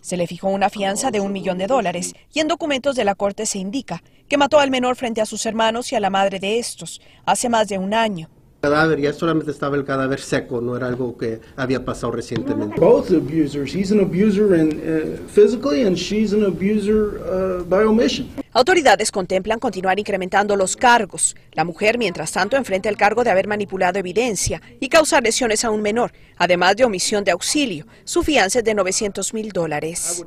Se 0.00 0.16
le 0.16 0.26
fijó 0.26 0.48
una 0.48 0.70
fianza 0.70 1.10
de 1.10 1.20
un 1.20 1.32
millón 1.32 1.58
de 1.58 1.66
dólares 1.66 2.14
y 2.32 2.40
en 2.40 2.48
documentos 2.48 2.96
de 2.96 3.04
la 3.04 3.14
corte 3.14 3.44
se 3.46 3.58
indica 3.58 4.02
que 4.28 4.38
mató 4.38 4.58
al 4.60 4.70
menor 4.70 4.96
frente 4.96 5.20
a 5.20 5.26
sus 5.26 5.44
hermanos 5.44 5.92
y 5.92 5.96
a 5.96 6.00
la 6.00 6.08
madre 6.08 6.38
de 6.38 6.58
estos 6.58 7.02
hace 7.26 7.50
más 7.50 7.68
de 7.68 7.76
un 7.78 7.92
año. 7.92 8.30
El 8.62 8.70
cadáver 8.70 9.00
ya 9.00 9.12
solamente 9.12 9.50
estaba 9.50 9.74
el 9.74 9.84
cadáver 9.84 10.20
seco, 10.20 10.60
no 10.60 10.76
era 10.76 10.86
algo 10.86 11.18
que 11.18 11.40
había 11.56 11.84
pasado 11.84 12.12
recientemente. 12.12 12.80
both 12.80 13.10
abusers. 13.10 13.74
He's 13.74 13.90
an 13.90 13.98
abuser 13.98 14.54
in, 14.54 14.78
uh, 14.78 15.28
physically, 15.28 15.84
and 15.84 15.96
she's 15.96 16.32
an 16.32 16.44
abuser 16.44 17.18
uh, 17.26 17.64
by 17.64 17.82
omission. 17.82 18.28
Autoridades 18.52 19.10
contemplan 19.10 19.58
continuar 19.58 19.98
incrementando 19.98 20.54
los 20.54 20.76
cargos. 20.76 21.34
La 21.54 21.64
mujer, 21.64 21.98
mientras 21.98 22.30
tanto, 22.30 22.56
enfrenta 22.56 22.88
el 22.88 22.96
cargo 22.96 23.24
de 23.24 23.30
haber 23.30 23.48
manipulado 23.48 23.98
evidencia 23.98 24.62
y 24.78 24.88
causar 24.88 25.24
lesiones 25.24 25.64
a 25.64 25.70
un 25.70 25.82
menor, 25.82 26.12
además 26.36 26.76
de 26.76 26.84
omisión 26.84 27.24
de 27.24 27.32
auxilio. 27.32 27.86
Su 28.04 28.22
fianza 28.22 28.60
es 28.60 28.64
de 28.64 28.74
900 28.74 29.34
mil 29.34 29.50
dólares. 29.50 30.24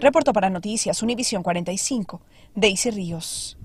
Reporto 0.00 0.32
para 0.32 0.50
Noticias 0.50 1.02
Univisión 1.02 1.42
45, 1.42 2.20
Daisy 2.54 2.90
Ríos. 2.92 3.56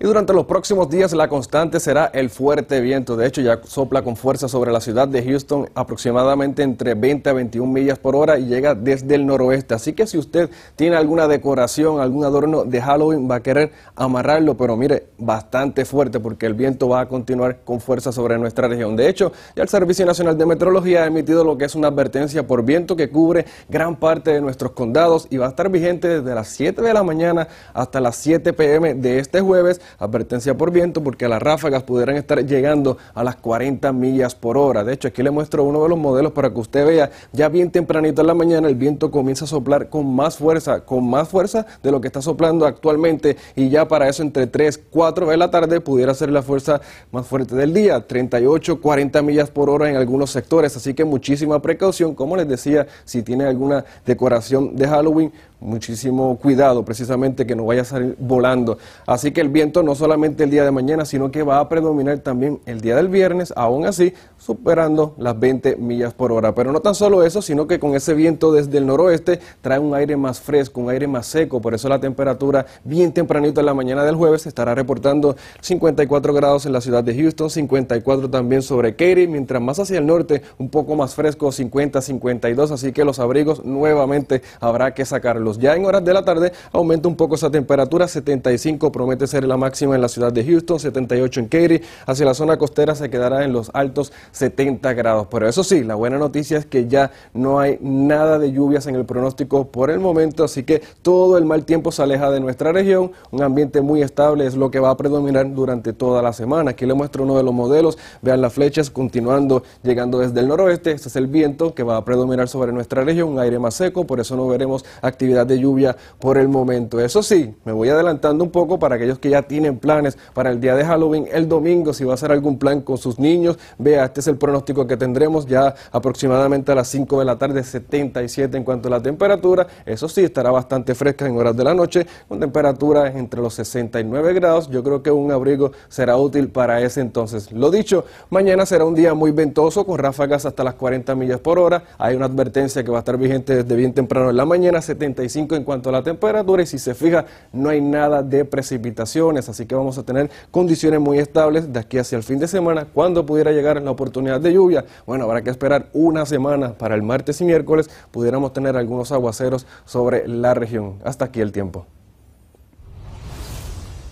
Y 0.00 0.04
durante 0.04 0.32
los 0.32 0.46
próximos 0.46 0.90
días 0.90 1.12
la 1.12 1.28
constante 1.28 1.78
será 1.78 2.06
el 2.06 2.28
fuerte 2.28 2.80
viento. 2.80 3.16
De 3.16 3.28
hecho, 3.28 3.40
ya 3.40 3.60
sopla 3.62 4.02
con 4.02 4.16
fuerza 4.16 4.48
sobre 4.48 4.72
la 4.72 4.80
ciudad 4.80 5.06
de 5.06 5.22
Houston 5.22 5.70
aproximadamente 5.72 6.64
entre 6.64 6.94
20 6.94 7.30
a 7.30 7.32
21 7.32 7.72
millas 7.72 8.00
por 8.00 8.16
hora 8.16 8.36
y 8.36 8.46
llega 8.46 8.74
desde 8.74 9.14
el 9.14 9.24
noroeste. 9.24 9.72
Así 9.74 9.92
que 9.92 10.08
si 10.08 10.18
usted 10.18 10.50
tiene 10.74 10.96
alguna 10.96 11.28
decoración, 11.28 12.00
algún 12.00 12.24
adorno 12.24 12.64
de 12.64 12.82
Halloween, 12.82 13.30
va 13.30 13.36
a 13.36 13.42
querer 13.44 13.70
amarrarlo, 13.94 14.56
pero 14.56 14.76
mire, 14.76 15.06
bastante 15.16 15.84
fuerte 15.84 16.18
porque 16.18 16.46
el 16.46 16.54
viento 16.54 16.88
va 16.88 17.02
a 17.02 17.08
continuar 17.08 17.58
con 17.64 17.80
fuerza 17.80 18.10
sobre 18.10 18.36
nuestra 18.36 18.66
región. 18.66 18.96
De 18.96 19.08
hecho, 19.08 19.30
ya 19.54 19.62
el 19.62 19.68
Servicio 19.68 20.04
Nacional 20.04 20.36
de 20.36 20.44
Meteorología 20.44 21.04
ha 21.04 21.06
emitido 21.06 21.44
lo 21.44 21.56
que 21.56 21.66
es 21.66 21.76
una 21.76 21.86
advertencia 21.86 22.44
por 22.44 22.64
viento 22.64 22.96
que 22.96 23.10
cubre 23.10 23.46
gran 23.68 23.94
parte 23.94 24.32
de 24.32 24.40
nuestros 24.40 24.72
condados 24.72 25.28
y 25.30 25.36
va 25.36 25.46
a 25.46 25.50
estar 25.50 25.68
vigente 25.68 26.08
desde 26.08 26.34
las 26.34 26.48
7 26.48 26.82
de 26.82 26.92
la 26.92 27.04
mañana 27.04 27.46
hasta 27.72 28.00
las 28.00 28.16
7 28.16 28.52
pm 28.54 28.94
de 28.94 29.20
este 29.20 29.40
jueves 29.40 29.80
advertencia 29.98 30.56
por 30.56 30.70
viento 30.70 31.02
porque 31.02 31.28
las 31.28 31.42
ráfagas 31.42 31.82
pudieran 31.82 32.16
estar 32.16 32.44
llegando 32.44 32.98
a 33.14 33.24
las 33.24 33.36
40 33.36 33.92
millas 33.92 34.34
por 34.34 34.56
hora. 34.56 34.84
De 34.84 34.92
hecho, 34.92 35.08
aquí 35.08 35.22
le 35.22 35.30
muestro 35.30 35.64
uno 35.64 35.82
de 35.82 35.88
los 35.88 35.98
modelos 35.98 36.32
para 36.32 36.50
que 36.50 36.60
usted 36.60 36.86
vea, 36.86 37.10
ya 37.32 37.48
bien 37.48 37.70
tempranito 37.70 38.20
en 38.20 38.26
la 38.26 38.34
mañana 38.34 38.68
el 38.68 38.74
viento 38.74 39.10
comienza 39.10 39.44
a 39.44 39.48
soplar 39.48 39.88
con 39.88 40.14
más 40.14 40.36
fuerza, 40.36 40.84
con 40.84 41.08
más 41.08 41.28
fuerza 41.28 41.66
de 41.82 41.90
lo 41.90 42.00
que 42.00 42.08
está 42.08 42.22
soplando 42.22 42.66
actualmente. 42.66 43.36
Y 43.56 43.68
ya 43.68 43.86
para 43.88 44.08
eso 44.08 44.22
entre 44.22 44.46
3, 44.46 44.80
4 44.90 45.26
de 45.26 45.36
la 45.36 45.50
tarde 45.50 45.80
pudiera 45.80 46.14
ser 46.14 46.30
la 46.30 46.42
fuerza 46.42 46.80
más 47.12 47.26
fuerte 47.26 47.54
del 47.54 47.72
día, 47.72 48.06
38, 48.06 48.80
40 48.80 49.22
millas 49.22 49.50
por 49.50 49.70
hora 49.70 49.88
en 49.88 49.96
algunos 49.96 50.30
sectores, 50.30 50.76
así 50.76 50.94
que 50.94 51.04
muchísima 51.04 51.60
precaución, 51.60 52.14
como 52.14 52.36
les 52.36 52.48
decía, 52.48 52.86
si 53.04 53.22
tiene 53.22 53.44
alguna 53.44 53.84
decoración 54.04 54.76
de 54.76 54.86
Halloween, 54.88 55.32
muchísimo 55.64 56.36
cuidado 56.38 56.84
precisamente 56.84 57.46
que 57.46 57.56
no 57.56 57.64
vaya 57.64 57.82
a 57.82 57.84
salir 57.84 58.16
volando. 58.18 58.78
Así 59.06 59.32
que 59.32 59.40
el 59.40 59.48
viento 59.48 59.82
no 59.82 59.94
solamente 59.94 60.44
el 60.44 60.50
día 60.50 60.64
de 60.64 60.70
mañana, 60.70 61.04
sino 61.04 61.30
que 61.30 61.42
va 61.42 61.58
a 61.58 61.68
predominar 61.68 62.18
también 62.18 62.60
el 62.66 62.80
día 62.80 62.96
del 62.96 63.08
viernes, 63.08 63.52
aún 63.56 63.86
así 63.86 64.14
superando 64.38 65.14
las 65.18 65.38
20 65.38 65.76
millas 65.76 66.12
por 66.12 66.30
hora. 66.30 66.54
Pero 66.54 66.70
no 66.70 66.80
tan 66.80 66.94
solo 66.94 67.24
eso, 67.24 67.42
sino 67.42 67.66
que 67.66 67.78
con 67.78 67.94
ese 67.94 68.14
viento 68.14 68.52
desde 68.52 68.78
el 68.78 68.86
noroeste 68.86 69.40
trae 69.62 69.78
un 69.78 69.94
aire 69.94 70.16
más 70.16 70.40
fresco, 70.40 70.80
un 70.80 70.90
aire 70.90 71.06
más 71.06 71.26
seco, 71.26 71.60
por 71.60 71.74
eso 71.74 71.88
la 71.88 71.98
temperatura 71.98 72.66
bien 72.84 73.12
tempranito 73.12 73.60
en 73.60 73.66
la 73.66 73.74
mañana 73.74 74.04
del 74.04 74.14
jueves 74.16 74.46
estará 74.46 74.74
reportando 74.74 75.36
54 75.60 76.34
grados 76.34 76.66
en 76.66 76.72
la 76.72 76.80
ciudad 76.80 77.02
de 77.02 77.14
Houston, 77.14 77.48
54 77.48 78.28
también 78.28 78.62
sobre 78.62 78.94
Katy, 78.94 79.26
mientras 79.26 79.62
más 79.62 79.78
hacia 79.78 79.98
el 79.98 80.06
norte 80.06 80.42
un 80.58 80.68
poco 80.68 80.94
más 80.94 81.14
fresco, 81.14 81.50
50, 81.50 82.02
52, 82.02 82.70
así 82.70 82.92
que 82.92 83.04
los 83.04 83.18
abrigos 83.18 83.64
nuevamente 83.64 84.42
habrá 84.60 84.92
que 84.94 85.04
sacarlos. 85.04 85.53
Ya 85.58 85.74
en 85.74 85.84
horas 85.84 86.04
de 86.04 86.12
la 86.12 86.24
tarde 86.24 86.52
aumenta 86.72 87.08
un 87.08 87.16
poco 87.16 87.34
esa 87.34 87.50
temperatura, 87.50 88.08
75 88.08 88.90
promete 88.92 89.26
ser 89.26 89.44
la 89.44 89.56
máxima 89.56 89.94
en 89.94 90.00
la 90.00 90.08
ciudad 90.08 90.32
de 90.32 90.44
Houston, 90.44 90.78
78 90.78 91.40
en 91.40 91.46
Katy, 91.48 91.80
hacia 92.06 92.26
la 92.26 92.34
zona 92.34 92.56
costera 92.56 92.94
se 92.94 93.10
quedará 93.10 93.44
en 93.44 93.52
los 93.52 93.70
altos 93.74 94.12
70 94.32 94.92
grados. 94.94 95.28
Pero 95.30 95.48
eso 95.48 95.64
sí, 95.64 95.84
la 95.84 95.94
buena 95.94 96.18
noticia 96.18 96.58
es 96.58 96.66
que 96.66 96.86
ya 96.88 97.10
no 97.32 97.60
hay 97.60 97.78
nada 97.80 98.38
de 98.38 98.52
lluvias 98.52 98.86
en 98.86 98.94
el 98.94 99.04
pronóstico 99.04 99.68
por 99.68 99.90
el 99.90 100.00
momento, 100.00 100.44
así 100.44 100.62
que 100.62 100.82
todo 101.02 101.38
el 101.38 101.44
mal 101.44 101.64
tiempo 101.64 101.92
se 101.92 102.02
aleja 102.02 102.30
de 102.30 102.40
nuestra 102.40 102.72
región. 102.72 103.12
Un 103.30 103.42
ambiente 103.42 103.80
muy 103.80 104.02
estable 104.02 104.46
es 104.46 104.54
lo 104.54 104.70
que 104.70 104.80
va 104.80 104.90
a 104.90 104.96
predominar 104.96 105.52
durante 105.54 105.92
toda 105.92 106.22
la 106.22 106.32
semana. 106.32 106.72
Aquí 106.72 106.86
le 106.86 106.94
muestro 106.94 107.24
uno 107.24 107.36
de 107.36 107.42
los 107.42 107.54
modelos. 107.54 107.98
Vean 108.22 108.40
las 108.40 108.52
flechas 108.52 108.90
continuando, 108.90 109.62
llegando 109.82 110.18
desde 110.18 110.40
el 110.40 110.48
noroeste. 110.48 110.92
Este 110.92 111.08
es 111.08 111.16
el 111.16 111.26
viento 111.26 111.74
que 111.74 111.82
va 111.82 111.96
a 111.96 112.04
predominar 112.04 112.48
sobre 112.48 112.72
nuestra 112.72 113.04
región, 113.04 113.30
un 113.30 113.38
aire 113.38 113.58
más 113.58 113.74
seco, 113.74 114.06
por 114.06 114.20
eso 114.20 114.36
no 114.36 114.46
veremos 114.46 114.84
actividad 115.02 115.43
de 115.44 115.58
lluvia 115.58 115.96
por 116.18 116.38
el 116.38 116.48
momento. 116.48 117.00
Eso 117.00 117.22
sí, 117.22 117.54
me 117.64 117.72
voy 117.72 117.88
adelantando 117.88 118.44
un 118.44 118.50
poco 118.50 118.78
para 118.78 118.96
aquellos 118.96 119.18
que 119.18 119.30
ya 119.30 119.42
tienen 119.42 119.78
planes 119.78 120.16
para 120.32 120.50
el 120.50 120.60
día 120.60 120.74
de 120.74 120.84
Halloween, 120.84 121.26
el 121.32 121.48
domingo, 121.48 121.92
si 121.92 122.04
va 122.04 122.12
a 122.12 122.14
hacer 122.14 122.32
algún 122.32 122.58
plan 122.58 122.80
con 122.80 122.98
sus 122.98 123.18
niños, 123.18 123.58
vea, 123.78 124.04
este 124.04 124.20
es 124.20 124.28
el 124.28 124.36
pronóstico 124.36 124.86
que 124.86 124.96
tendremos 124.96 125.46
ya 125.46 125.74
aproximadamente 125.92 126.72
a 126.72 126.74
las 126.74 126.88
5 126.88 127.18
de 127.18 127.24
la 127.24 127.36
tarde, 127.38 127.62
77 127.62 128.56
en 128.56 128.64
cuanto 128.64 128.88
a 128.88 128.90
la 128.90 129.02
temperatura. 129.02 129.66
Eso 129.86 130.08
sí, 130.08 130.22
estará 130.22 130.50
bastante 130.50 130.94
fresca 130.94 131.26
en 131.26 131.36
horas 131.36 131.56
de 131.56 131.64
la 131.64 131.74
noche, 131.74 132.06
con 132.28 132.40
temperaturas 132.40 133.14
entre 133.14 133.40
los 133.40 133.54
69 133.54 134.34
grados. 134.34 134.68
Yo 134.70 134.82
creo 134.82 135.02
que 135.02 135.10
un 135.10 135.30
abrigo 135.32 135.72
será 135.88 136.16
útil 136.16 136.48
para 136.48 136.80
ese 136.80 137.00
entonces. 137.00 137.52
Lo 137.52 137.70
dicho, 137.70 138.04
mañana 138.30 138.66
será 138.66 138.84
un 138.84 138.94
día 138.94 139.14
muy 139.14 139.30
ventoso, 139.30 139.84
con 139.86 139.98
ráfagas 139.98 140.46
hasta 140.46 140.64
las 140.64 140.74
40 140.74 141.14
millas 141.14 141.40
por 141.40 141.58
hora. 141.58 141.84
Hay 141.98 142.16
una 142.16 142.26
advertencia 142.26 142.84
que 142.84 142.90
va 142.90 142.98
a 142.98 143.00
estar 143.00 143.16
vigente 143.16 143.56
desde 143.56 143.76
bien 143.76 143.92
temprano 143.92 144.30
en 144.30 144.36
la 144.36 144.44
mañana, 144.44 144.80
75 145.28 145.56
en 145.56 145.64
cuanto 145.64 145.88
a 145.88 145.92
la 145.92 146.02
temperatura. 146.02 146.62
Y 146.62 146.66
si 146.66 146.78
se 146.78 146.94
fija, 146.94 147.24
no 147.52 147.68
hay 147.68 147.80
nada 147.80 148.22
de 148.22 148.44
precipitaciones, 148.44 149.48
así 149.48 149.66
que 149.66 149.74
vamos 149.74 149.98
a 149.98 150.02
tener 150.02 150.30
condiciones 150.50 151.00
muy 151.00 151.18
estables 151.18 151.72
de 151.72 151.80
aquí 151.80 151.98
hacia 151.98 152.16
el 152.16 152.22
fin 152.22 152.38
de 152.38 152.48
semana. 152.48 152.86
cuando 152.92 153.26
pudiera 153.26 153.52
llegar 153.52 153.80
la 153.80 153.90
oportunidad 153.90 154.40
de 154.40 154.52
lluvia? 154.52 154.84
Bueno, 155.06 155.24
habrá 155.24 155.42
que 155.42 155.50
esperar 155.50 155.88
una 155.92 156.26
semana 156.26 156.74
para 156.74 156.94
el 156.94 157.02
martes 157.02 157.40
y 157.40 157.44
miércoles. 157.44 157.90
Pudiéramos 158.10 158.52
tener 158.52 158.76
algunos 158.76 159.12
aguaceros 159.12 159.66
sobre 159.84 160.26
la 160.28 160.54
región. 160.54 160.98
Hasta 161.04 161.26
aquí 161.26 161.40
el 161.40 161.52
tiempo. 161.52 161.86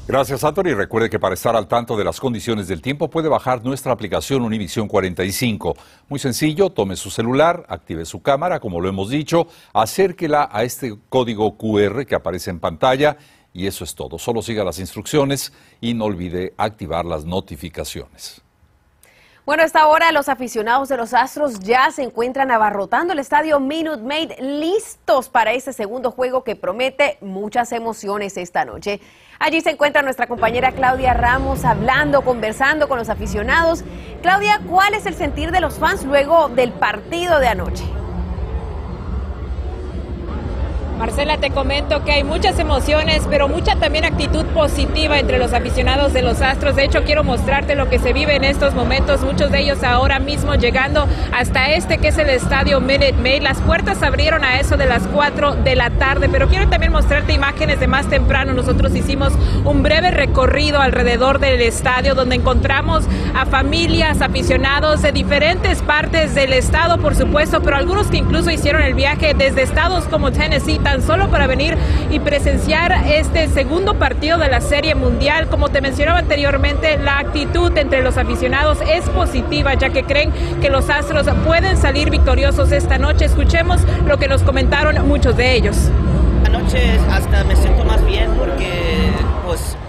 Gracias, 0.08 0.42
Anthony. 0.42 0.74
Recuerde 0.74 1.08
que 1.08 1.20
para 1.20 1.34
estar 1.34 1.54
al 1.54 1.68
tanto 1.68 1.96
de 1.96 2.02
las 2.02 2.18
condiciones 2.18 2.66
del 2.66 2.82
tiempo 2.82 3.08
puede 3.08 3.28
bajar 3.28 3.64
nuestra 3.64 3.92
aplicación 3.92 4.42
Univisión 4.42 4.88
45. 4.88 5.76
Muy 6.08 6.18
sencillo, 6.18 6.70
tome 6.70 6.96
su 6.96 7.08
celular, 7.08 7.64
active 7.68 8.04
su 8.04 8.20
cámara, 8.20 8.58
como 8.58 8.80
lo 8.80 8.88
hemos 8.88 9.10
dicho, 9.10 9.46
acérquela 9.72 10.48
a 10.50 10.64
este 10.64 10.96
código 11.08 11.56
QR 11.56 12.04
que 12.04 12.16
aparece 12.16 12.50
en 12.50 12.58
pantalla 12.58 13.16
y 13.52 13.68
eso 13.68 13.84
es 13.84 13.94
todo. 13.94 14.18
Solo 14.18 14.42
siga 14.42 14.64
las 14.64 14.80
instrucciones 14.80 15.52
y 15.80 15.94
no 15.94 16.06
olvide 16.06 16.52
activar 16.56 17.04
las 17.04 17.24
notificaciones. 17.24 18.42
Bueno, 19.44 19.64
a 19.64 19.66
esta 19.66 19.88
hora 19.88 20.12
los 20.12 20.28
aficionados 20.28 20.88
de 20.88 20.96
los 20.96 21.14
Astros 21.14 21.58
ya 21.58 21.90
se 21.90 22.04
encuentran 22.04 22.52
abarrotando 22.52 23.12
el 23.12 23.18
estadio 23.18 23.58
Minute 23.58 24.00
Maid, 24.00 24.30
listos 24.38 25.28
para 25.28 25.52
este 25.52 25.72
segundo 25.72 26.12
juego 26.12 26.44
que 26.44 26.54
promete 26.54 27.18
muchas 27.20 27.72
emociones 27.72 28.36
esta 28.36 28.64
noche. 28.64 29.00
Allí 29.40 29.60
se 29.60 29.70
encuentra 29.70 30.02
nuestra 30.02 30.28
compañera 30.28 30.70
Claudia 30.70 31.12
Ramos 31.12 31.64
hablando, 31.64 32.22
conversando 32.22 32.88
con 32.88 32.98
los 32.98 33.08
aficionados. 33.08 33.82
Claudia, 34.22 34.60
¿cuál 34.70 34.94
es 34.94 35.06
el 35.06 35.14
sentir 35.14 35.50
de 35.50 35.58
los 35.58 35.76
fans 35.76 36.04
luego 36.04 36.48
del 36.48 36.70
partido 36.70 37.40
de 37.40 37.48
anoche? 37.48 38.01
Marcela, 41.02 41.36
te 41.38 41.50
comento 41.50 42.04
que 42.04 42.12
hay 42.12 42.22
muchas 42.22 42.60
emociones, 42.60 43.26
pero 43.28 43.48
mucha 43.48 43.74
también 43.74 44.04
actitud 44.04 44.44
positiva 44.54 45.18
entre 45.18 45.40
los 45.40 45.52
aficionados 45.52 46.12
de 46.12 46.22
los 46.22 46.40
Astros. 46.40 46.76
De 46.76 46.84
hecho, 46.84 47.02
quiero 47.02 47.24
mostrarte 47.24 47.74
lo 47.74 47.90
que 47.90 47.98
se 47.98 48.12
vive 48.12 48.36
en 48.36 48.44
estos 48.44 48.72
momentos. 48.72 49.20
Muchos 49.22 49.50
de 49.50 49.62
ellos 49.62 49.82
ahora 49.82 50.20
mismo 50.20 50.54
llegando 50.54 51.08
hasta 51.32 51.72
este 51.72 51.98
que 51.98 52.06
es 52.06 52.18
el 52.18 52.30
estadio 52.30 52.80
Minute 52.80 53.14
Maid. 53.14 53.42
Las 53.42 53.60
puertas 53.62 53.98
se 53.98 54.06
abrieron 54.06 54.44
a 54.44 54.60
eso 54.60 54.76
de 54.76 54.86
las 54.86 55.02
4 55.08 55.56
de 55.56 55.74
la 55.74 55.90
tarde, 55.90 56.28
pero 56.30 56.46
quiero 56.46 56.68
también 56.68 56.92
mostrarte 56.92 57.32
imágenes 57.32 57.80
de 57.80 57.88
más 57.88 58.08
temprano. 58.08 58.52
Nosotros 58.52 58.94
hicimos 58.94 59.32
un 59.64 59.82
breve 59.82 60.12
recorrido 60.12 60.80
alrededor 60.80 61.40
del 61.40 61.62
estadio 61.62 62.14
donde 62.14 62.36
encontramos 62.36 63.06
a 63.34 63.44
familias, 63.44 64.22
aficionados 64.22 65.02
de 65.02 65.10
diferentes 65.10 65.82
partes 65.82 66.36
del 66.36 66.52
estado, 66.52 66.98
por 66.98 67.16
supuesto, 67.16 67.60
pero 67.60 67.76
algunos 67.76 68.06
que 68.06 68.18
incluso 68.18 68.52
hicieron 68.52 68.82
el 68.82 68.94
viaje 68.94 69.34
desde 69.34 69.62
estados 69.62 70.04
como 70.04 70.30
Tennessee, 70.30 70.78
tan 70.92 71.00
solo 71.00 71.30
para 71.30 71.46
venir 71.46 71.78
y 72.10 72.20
presenciar 72.20 72.92
este 73.06 73.48
segundo 73.48 73.94
partido 73.94 74.36
de 74.36 74.48
la 74.48 74.60
Serie 74.60 74.94
Mundial. 74.94 75.48
Como 75.48 75.70
te 75.70 75.80
mencionaba 75.80 76.18
anteriormente, 76.18 76.98
la 76.98 77.18
actitud 77.18 77.74
entre 77.78 78.02
los 78.02 78.18
aficionados 78.18 78.76
es 78.86 79.08
positiva, 79.08 79.72
ya 79.72 79.88
que 79.88 80.04
creen 80.04 80.30
que 80.60 80.68
los 80.68 80.90
Astros 80.90 81.26
pueden 81.46 81.78
salir 81.78 82.10
victoriosos 82.10 82.72
esta 82.72 82.98
noche. 82.98 83.24
Escuchemos 83.24 83.80
lo 84.06 84.18
que 84.18 84.28
nos 84.28 84.42
comentaron 84.42 85.08
muchos 85.08 85.34
de 85.34 85.54
ellos. 85.54 85.76
noche 86.50 87.00
hasta 87.10 87.42
me 87.44 87.56
siento 87.56 87.84
más 87.84 88.04
bien 88.04 88.30
porque 88.36 89.01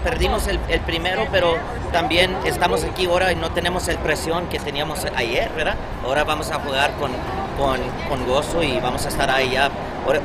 perdimos 0.04 0.46
el, 0.46 0.58
primero, 0.80 1.26
pero 1.32 1.56
también 1.90 2.36
estamos 2.44 2.84
aquí 2.84 3.06
ahora 3.06 3.32
y 3.32 3.36
no 3.36 3.50
tenemos 3.50 3.88
el 3.88 3.96
presión 3.96 4.46
que 4.48 4.58
teníamos 4.58 5.06
ayer, 5.16 5.50
¿verdad? 5.56 5.76
Ahora 6.04 6.24
vamos 6.24 6.50
a 6.50 6.60
jugar 6.60 6.92
con, 7.00 7.10
con, 7.56 8.26
gozo 8.26 8.62
y 8.62 8.78
vamos 8.80 9.06
a 9.06 9.08
estar 9.08 9.30
ahí 9.30 9.52
ya. 9.52 9.70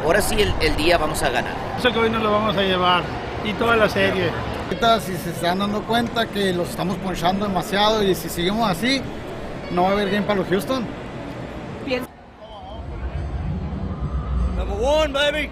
Ahora, 0.03 0.21
sí 0.21 0.35
el, 0.59 0.75
día 0.75 0.97
vamos 0.97 1.23
a 1.23 1.29
ganar. 1.29 1.53
Eso 1.77 1.91
que 1.93 1.99
hoy 1.99 2.09
nos 2.09 2.21
lo 2.21 2.31
vamos 2.31 2.57
a 2.57 2.61
llevar 2.61 3.03
y 3.45 3.53
toda 3.53 3.77
la 3.77 3.87
serie. 3.87 4.29
Si 5.01 5.17
se 5.17 5.31
están 5.31 5.59
dando 5.59 5.81
cuenta 5.81 6.27
que 6.27 6.53
los 6.53 6.69
estamos 6.69 6.97
ponchando 6.97 7.47
demasiado 7.47 8.03
y 8.03 8.13
si 8.13 8.29
seguimos 8.29 8.69
así, 8.69 9.01
no 9.71 9.83
va 9.83 9.89
a 9.89 9.91
haber 9.93 10.11
game 10.11 10.23
para 10.23 10.39
los 10.39 10.47
Houston. 10.47 10.85
Number 14.57 14.77
one, 14.79 15.13
baby. 15.13 15.49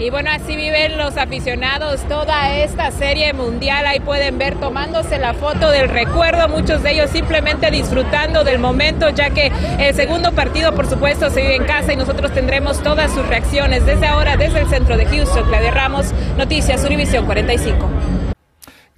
Y 0.00 0.10
bueno, 0.10 0.30
así 0.30 0.54
viven 0.54 0.96
los 0.96 1.16
aficionados 1.16 2.00
toda 2.08 2.56
esta 2.56 2.92
serie 2.92 3.32
mundial. 3.32 3.84
Ahí 3.84 3.98
pueden 3.98 4.38
ver 4.38 4.54
tomándose 4.54 5.18
la 5.18 5.34
foto 5.34 5.70
del 5.70 5.88
recuerdo, 5.88 6.48
muchos 6.48 6.84
de 6.84 6.92
ellos 6.92 7.10
simplemente 7.10 7.68
disfrutando 7.72 8.44
del 8.44 8.60
momento, 8.60 9.10
ya 9.10 9.30
que 9.30 9.50
el 9.80 9.92
segundo 9.96 10.30
partido, 10.30 10.72
por 10.72 10.88
supuesto, 10.88 11.30
se 11.30 11.40
vive 11.40 11.56
en 11.56 11.64
casa 11.64 11.92
y 11.92 11.96
nosotros 11.96 12.32
tendremos 12.32 12.80
todas 12.80 13.12
sus 13.12 13.26
reacciones 13.26 13.84
desde 13.86 14.06
ahora, 14.06 14.36
desde 14.36 14.60
el 14.60 14.68
centro 14.68 14.96
de 14.96 15.04
Houston. 15.06 15.48
Claudia 15.48 15.72
Ramos, 15.72 16.12
Noticias 16.36 16.84
Univisión 16.84 17.26
45. 17.26 18.17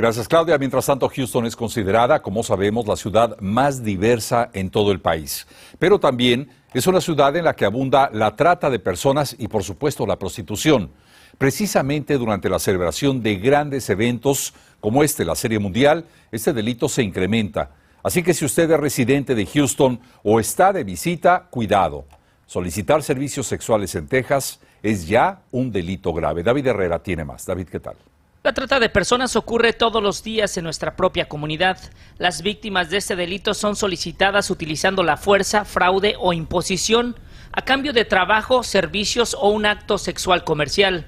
Gracias, 0.00 0.28
Claudia. 0.28 0.56
Mientras 0.56 0.86
tanto, 0.86 1.10
Houston 1.10 1.44
es 1.44 1.54
considerada, 1.54 2.22
como 2.22 2.42
sabemos, 2.42 2.86
la 2.86 2.96
ciudad 2.96 3.38
más 3.38 3.84
diversa 3.84 4.48
en 4.54 4.70
todo 4.70 4.92
el 4.92 5.00
país. 5.02 5.46
Pero 5.78 6.00
también 6.00 6.48
es 6.72 6.86
una 6.86 7.02
ciudad 7.02 7.36
en 7.36 7.44
la 7.44 7.54
que 7.54 7.66
abunda 7.66 8.08
la 8.10 8.34
trata 8.34 8.70
de 8.70 8.78
personas 8.78 9.36
y, 9.38 9.46
por 9.46 9.62
supuesto, 9.62 10.06
la 10.06 10.18
prostitución. 10.18 10.90
Precisamente 11.36 12.16
durante 12.16 12.48
la 12.48 12.58
celebración 12.58 13.22
de 13.22 13.36
grandes 13.36 13.90
eventos 13.90 14.54
como 14.80 15.04
este, 15.04 15.26
la 15.26 15.34
Serie 15.34 15.58
Mundial, 15.58 16.06
este 16.32 16.54
delito 16.54 16.88
se 16.88 17.02
incrementa. 17.02 17.72
Así 18.02 18.22
que 18.22 18.32
si 18.32 18.46
usted 18.46 18.70
es 18.70 18.80
residente 18.80 19.34
de 19.34 19.44
Houston 19.44 20.00
o 20.22 20.40
está 20.40 20.72
de 20.72 20.82
visita, 20.82 21.46
cuidado. 21.50 22.06
Solicitar 22.46 23.02
servicios 23.02 23.46
sexuales 23.46 23.94
en 23.94 24.08
Texas 24.08 24.60
es 24.82 25.06
ya 25.06 25.42
un 25.50 25.70
delito 25.70 26.14
grave. 26.14 26.42
David 26.42 26.68
Herrera 26.68 27.02
tiene 27.02 27.22
más. 27.26 27.44
David, 27.44 27.68
¿qué 27.68 27.80
tal? 27.80 27.96
La 28.42 28.54
trata 28.54 28.80
de 28.80 28.88
personas 28.88 29.36
ocurre 29.36 29.74
todos 29.74 30.02
los 30.02 30.22
días 30.22 30.56
en 30.56 30.64
nuestra 30.64 30.96
propia 30.96 31.28
comunidad. 31.28 31.76
Las 32.16 32.40
víctimas 32.40 32.88
de 32.88 32.96
este 32.96 33.14
delito 33.14 33.52
son 33.52 33.76
solicitadas 33.76 34.48
utilizando 34.48 35.02
la 35.02 35.18
fuerza, 35.18 35.66
fraude 35.66 36.14
o 36.18 36.32
imposición 36.32 37.16
a 37.52 37.60
cambio 37.62 37.92
de 37.92 38.06
trabajo, 38.06 38.62
servicios 38.62 39.36
o 39.38 39.50
un 39.50 39.66
acto 39.66 39.98
sexual 39.98 40.42
comercial. 40.42 41.06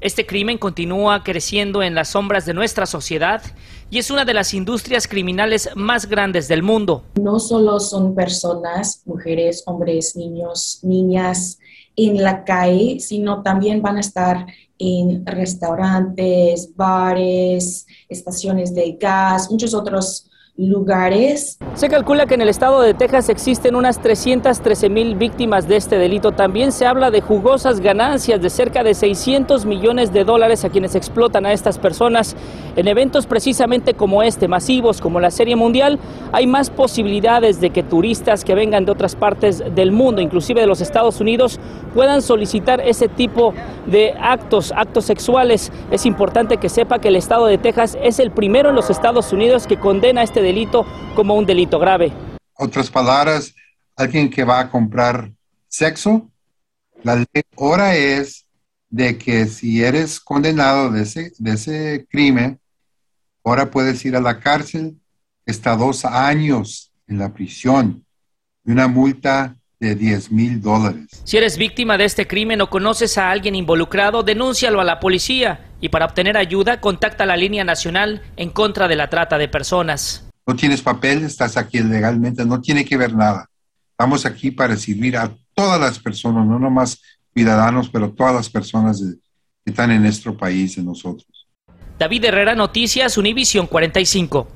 Este 0.00 0.26
crimen 0.26 0.58
continúa 0.58 1.22
creciendo 1.22 1.84
en 1.84 1.94
las 1.94 2.08
sombras 2.08 2.46
de 2.46 2.54
nuestra 2.54 2.84
sociedad 2.84 3.42
y 3.88 3.98
es 3.98 4.10
una 4.10 4.24
de 4.24 4.34
las 4.34 4.52
industrias 4.52 5.06
criminales 5.06 5.70
más 5.76 6.06
grandes 6.06 6.48
del 6.48 6.64
mundo. 6.64 7.04
No 7.14 7.38
solo 7.38 7.78
son 7.78 8.16
personas, 8.16 9.02
mujeres, 9.04 9.62
hombres, 9.66 10.16
niños, 10.16 10.80
niñas 10.82 11.60
en 11.94 12.22
la 12.22 12.42
calle, 12.42 12.98
sino 12.98 13.42
también 13.42 13.82
van 13.82 13.98
a 13.98 14.00
estar 14.00 14.46
en 14.78 15.24
restaurantes, 15.26 16.74
bares, 16.74 17.86
estaciones 18.08 18.74
de 18.74 18.92
gas, 19.00 19.50
muchos 19.50 19.74
otros 19.74 20.30
lugares. 20.56 21.58
Se 21.74 21.88
calcula 21.88 22.26
que 22.26 22.34
en 22.34 22.40
el 22.40 22.48
estado 22.48 22.80
de 22.80 22.94
Texas 22.94 23.28
existen 23.28 23.76
unas 23.76 24.00
313 24.00 24.88
mil 24.88 25.14
víctimas 25.14 25.68
de 25.68 25.76
este 25.76 25.98
delito. 25.98 26.32
También 26.32 26.72
se 26.72 26.86
habla 26.86 27.10
de 27.10 27.20
jugosas 27.20 27.80
ganancias 27.80 28.40
de 28.40 28.48
cerca 28.48 28.82
de 28.82 28.94
600 28.94 29.66
millones 29.66 30.12
de 30.12 30.24
dólares 30.24 30.64
a 30.64 30.70
quienes 30.70 30.94
explotan 30.94 31.44
a 31.44 31.52
estas 31.52 31.78
personas. 31.78 32.34
En 32.76 32.88
eventos 32.88 33.26
precisamente 33.26 33.94
como 33.94 34.22
este, 34.22 34.48
masivos 34.48 35.00
como 35.00 35.20
la 35.20 35.30
Serie 35.30 35.56
Mundial, 35.56 35.98
hay 36.32 36.46
más 36.46 36.70
posibilidades 36.70 37.60
de 37.60 37.70
que 37.70 37.82
turistas 37.82 38.44
que 38.44 38.54
vengan 38.54 38.86
de 38.86 38.92
otras 38.92 39.16
partes 39.16 39.62
del 39.74 39.92
mundo, 39.92 40.22
inclusive 40.22 40.60
de 40.60 40.66
los 40.66 40.80
Estados 40.80 41.20
Unidos, 41.20 41.60
puedan 41.94 42.22
solicitar 42.22 42.80
ese 42.80 43.08
tipo 43.08 43.52
de 43.86 44.14
actos, 44.18 44.72
actos 44.74 45.04
sexuales. 45.04 45.72
Es 45.90 46.06
importante 46.06 46.56
que 46.56 46.68
sepa 46.68 46.98
que 46.98 47.08
el 47.08 47.16
estado 47.16 47.46
de 47.46 47.58
Texas 47.58 47.98
es 48.02 48.18
el 48.18 48.30
primero 48.30 48.70
en 48.70 48.76
los 48.76 48.90
Estados 48.90 49.32
Unidos 49.32 49.66
que 49.66 49.78
condena 49.78 50.22
este 50.22 50.45
delito 50.46 50.86
como 51.14 51.34
un 51.34 51.44
delito 51.44 51.78
grave. 51.78 52.12
Otras 52.54 52.90
palabras, 52.90 53.54
alguien 53.96 54.30
que 54.30 54.44
va 54.44 54.60
a 54.60 54.70
comprar 54.70 55.30
sexo, 55.68 56.30
la 57.02 57.16
ley 57.16 57.42
ahora 57.56 57.96
es 57.96 58.46
de 58.88 59.18
que 59.18 59.46
si 59.46 59.82
eres 59.82 60.20
condenado 60.20 60.90
de 60.90 61.02
ese, 61.02 61.32
de 61.38 61.52
ese 61.52 62.06
crimen, 62.08 62.58
ahora 63.44 63.70
puedes 63.70 64.04
ir 64.04 64.16
a 64.16 64.20
la 64.20 64.40
cárcel 64.40 64.96
hasta 65.46 65.76
dos 65.76 66.04
años 66.04 66.92
en 67.06 67.18
la 67.18 67.32
prisión 67.32 68.04
y 68.64 68.72
una 68.72 68.88
multa 68.88 69.56
de 69.78 69.94
10 69.94 70.32
mil 70.32 70.60
dólares. 70.62 71.22
Si 71.24 71.36
eres 71.36 71.58
víctima 71.58 71.98
de 71.98 72.06
este 72.06 72.26
crimen 72.26 72.62
o 72.62 72.70
conoces 72.70 73.18
a 73.18 73.30
alguien 73.30 73.54
involucrado, 73.54 74.22
denúncialo 74.22 74.80
a 74.80 74.84
la 74.84 75.00
policía 75.00 75.66
y 75.80 75.90
para 75.90 76.06
obtener 76.06 76.36
ayuda 76.36 76.80
contacta 76.80 77.26
la 77.26 77.36
línea 77.36 77.62
nacional 77.62 78.22
en 78.36 78.50
contra 78.50 78.88
de 78.88 78.96
la 78.96 79.10
trata 79.10 79.36
de 79.36 79.48
personas 79.48 80.25
no 80.46 80.54
tienes 80.54 80.80
papel, 80.80 81.24
estás 81.24 81.56
aquí 81.56 81.80
legalmente, 81.80 82.44
no 82.44 82.60
tiene 82.60 82.84
que 82.84 82.96
ver 82.96 83.14
nada. 83.14 83.48
Estamos 83.90 84.24
aquí 84.24 84.50
para 84.50 84.76
servir 84.76 85.16
a 85.16 85.34
todas 85.54 85.80
las 85.80 85.98
personas, 85.98 86.46
no 86.46 86.58
nomás 86.58 87.00
ciudadanos, 87.34 87.88
pero 87.88 88.12
todas 88.12 88.34
las 88.34 88.48
personas 88.48 89.02
que 89.64 89.70
están 89.70 89.90
en 89.90 90.02
nuestro 90.02 90.36
país, 90.36 90.78
en 90.78 90.86
nosotros. 90.86 91.48
David 91.98 92.26
Herrera, 92.26 92.54
Noticias, 92.54 93.18
Univisión 93.18 93.66
45. 93.66 94.48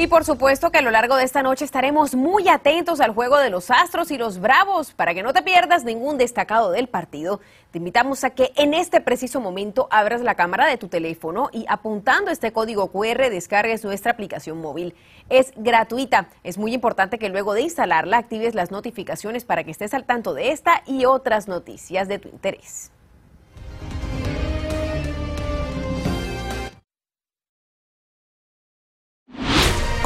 Y 0.00 0.06
por 0.06 0.24
supuesto 0.24 0.70
que 0.70 0.78
a 0.78 0.82
lo 0.82 0.92
largo 0.92 1.16
de 1.16 1.24
esta 1.24 1.42
noche 1.42 1.64
estaremos 1.64 2.14
muy 2.14 2.48
atentos 2.48 3.00
al 3.00 3.12
juego 3.12 3.36
de 3.36 3.50
los 3.50 3.68
Astros 3.68 4.12
y 4.12 4.16
los 4.16 4.38
Bravos 4.38 4.92
para 4.92 5.12
que 5.12 5.24
no 5.24 5.32
te 5.32 5.42
pierdas 5.42 5.82
ningún 5.82 6.18
destacado 6.18 6.70
del 6.70 6.86
partido. 6.86 7.40
Te 7.72 7.78
invitamos 7.78 8.22
a 8.22 8.30
que 8.30 8.52
en 8.54 8.74
este 8.74 9.00
preciso 9.00 9.40
momento 9.40 9.88
abras 9.90 10.20
la 10.20 10.36
cámara 10.36 10.68
de 10.68 10.76
tu 10.76 10.86
teléfono 10.86 11.50
y 11.52 11.66
apuntando 11.68 12.30
este 12.30 12.52
código 12.52 12.92
QR 12.92 13.28
descargues 13.28 13.84
nuestra 13.84 14.12
aplicación 14.12 14.60
móvil. 14.60 14.94
Es 15.30 15.52
gratuita. 15.56 16.28
Es 16.44 16.58
muy 16.58 16.74
importante 16.74 17.18
que 17.18 17.28
luego 17.28 17.54
de 17.54 17.62
instalarla 17.62 18.18
actives 18.18 18.54
las 18.54 18.70
notificaciones 18.70 19.44
para 19.44 19.64
que 19.64 19.72
estés 19.72 19.94
al 19.94 20.04
tanto 20.04 20.32
de 20.32 20.52
esta 20.52 20.84
y 20.86 21.06
otras 21.06 21.48
noticias 21.48 22.06
de 22.06 22.20
tu 22.20 22.28
interés. 22.28 22.92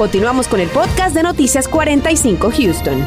Continuamos 0.02 0.48
con 0.48 0.58
el 0.58 0.68
podcast 0.68 1.14
de 1.14 1.22
Noticias 1.22 1.68
45 1.68 2.50
Houston. 2.50 3.06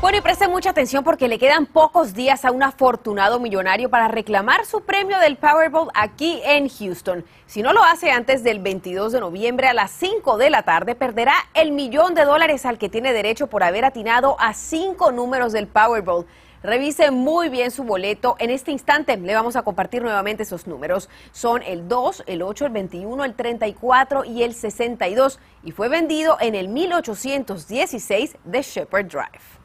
Bueno, 0.00 0.18
y 0.18 0.20
preste 0.20 0.48
mucha 0.48 0.70
atención 0.70 1.04
porque 1.04 1.28
le 1.28 1.38
quedan 1.38 1.64
pocos 1.66 2.12
días 2.12 2.44
a 2.44 2.50
un 2.50 2.64
afortunado 2.64 3.38
millonario 3.38 3.88
para 3.88 4.08
reclamar 4.08 4.66
su 4.66 4.80
premio 4.80 5.20
del 5.20 5.36
Powerball 5.36 5.90
aquí 5.94 6.40
en 6.44 6.68
Houston. 6.68 7.24
Si 7.46 7.62
no 7.62 7.72
lo 7.72 7.84
hace 7.84 8.10
antes 8.10 8.42
del 8.42 8.58
22 8.58 9.12
de 9.12 9.20
noviembre 9.20 9.68
a 9.68 9.74
las 9.74 9.92
5 9.92 10.38
de 10.38 10.50
la 10.50 10.64
tarde, 10.64 10.96
perderá 10.96 11.34
el 11.54 11.70
millón 11.70 12.14
de 12.14 12.24
dólares 12.24 12.66
al 12.66 12.78
que 12.78 12.88
tiene 12.88 13.12
derecho 13.12 13.46
por 13.46 13.62
haber 13.62 13.84
atinado 13.84 14.34
a 14.40 14.54
cinco 14.54 15.12
números 15.12 15.52
del 15.52 15.68
Powerball. 15.68 16.26
Revise 16.62 17.10
muy 17.10 17.48
bien 17.48 17.70
su 17.70 17.84
boleto. 17.84 18.36
En 18.38 18.50
este 18.50 18.70
instante 18.70 19.16
le 19.16 19.34
vamos 19.34 19.56
a 19.56 19.62
compartir 19.62 20.02
nuevamente 20.02 20.42
esos 20.42 20.66
números. 20.66 21.08
Son 21.32 21.62
el 21.62 21.88
2, 21.88 22.24
el 22.26 22.42
8, 22.42 22.66
el 22.66 22.72
21, 22.72 23.24
el 23.24 23.34
34 23.34 24.24
y 24.26 24.42
el 24.42 24.54
62 24.54 25.38
y 25.64 25.72
fue 25.72 25.88
vendido 25.88 26.36
en 26.40 26.54
el 26.54 26.68
1816 26.68 28.36
de 28.44 28.62
Shepherd 28.62 29.06
Drive. 29.06 29.60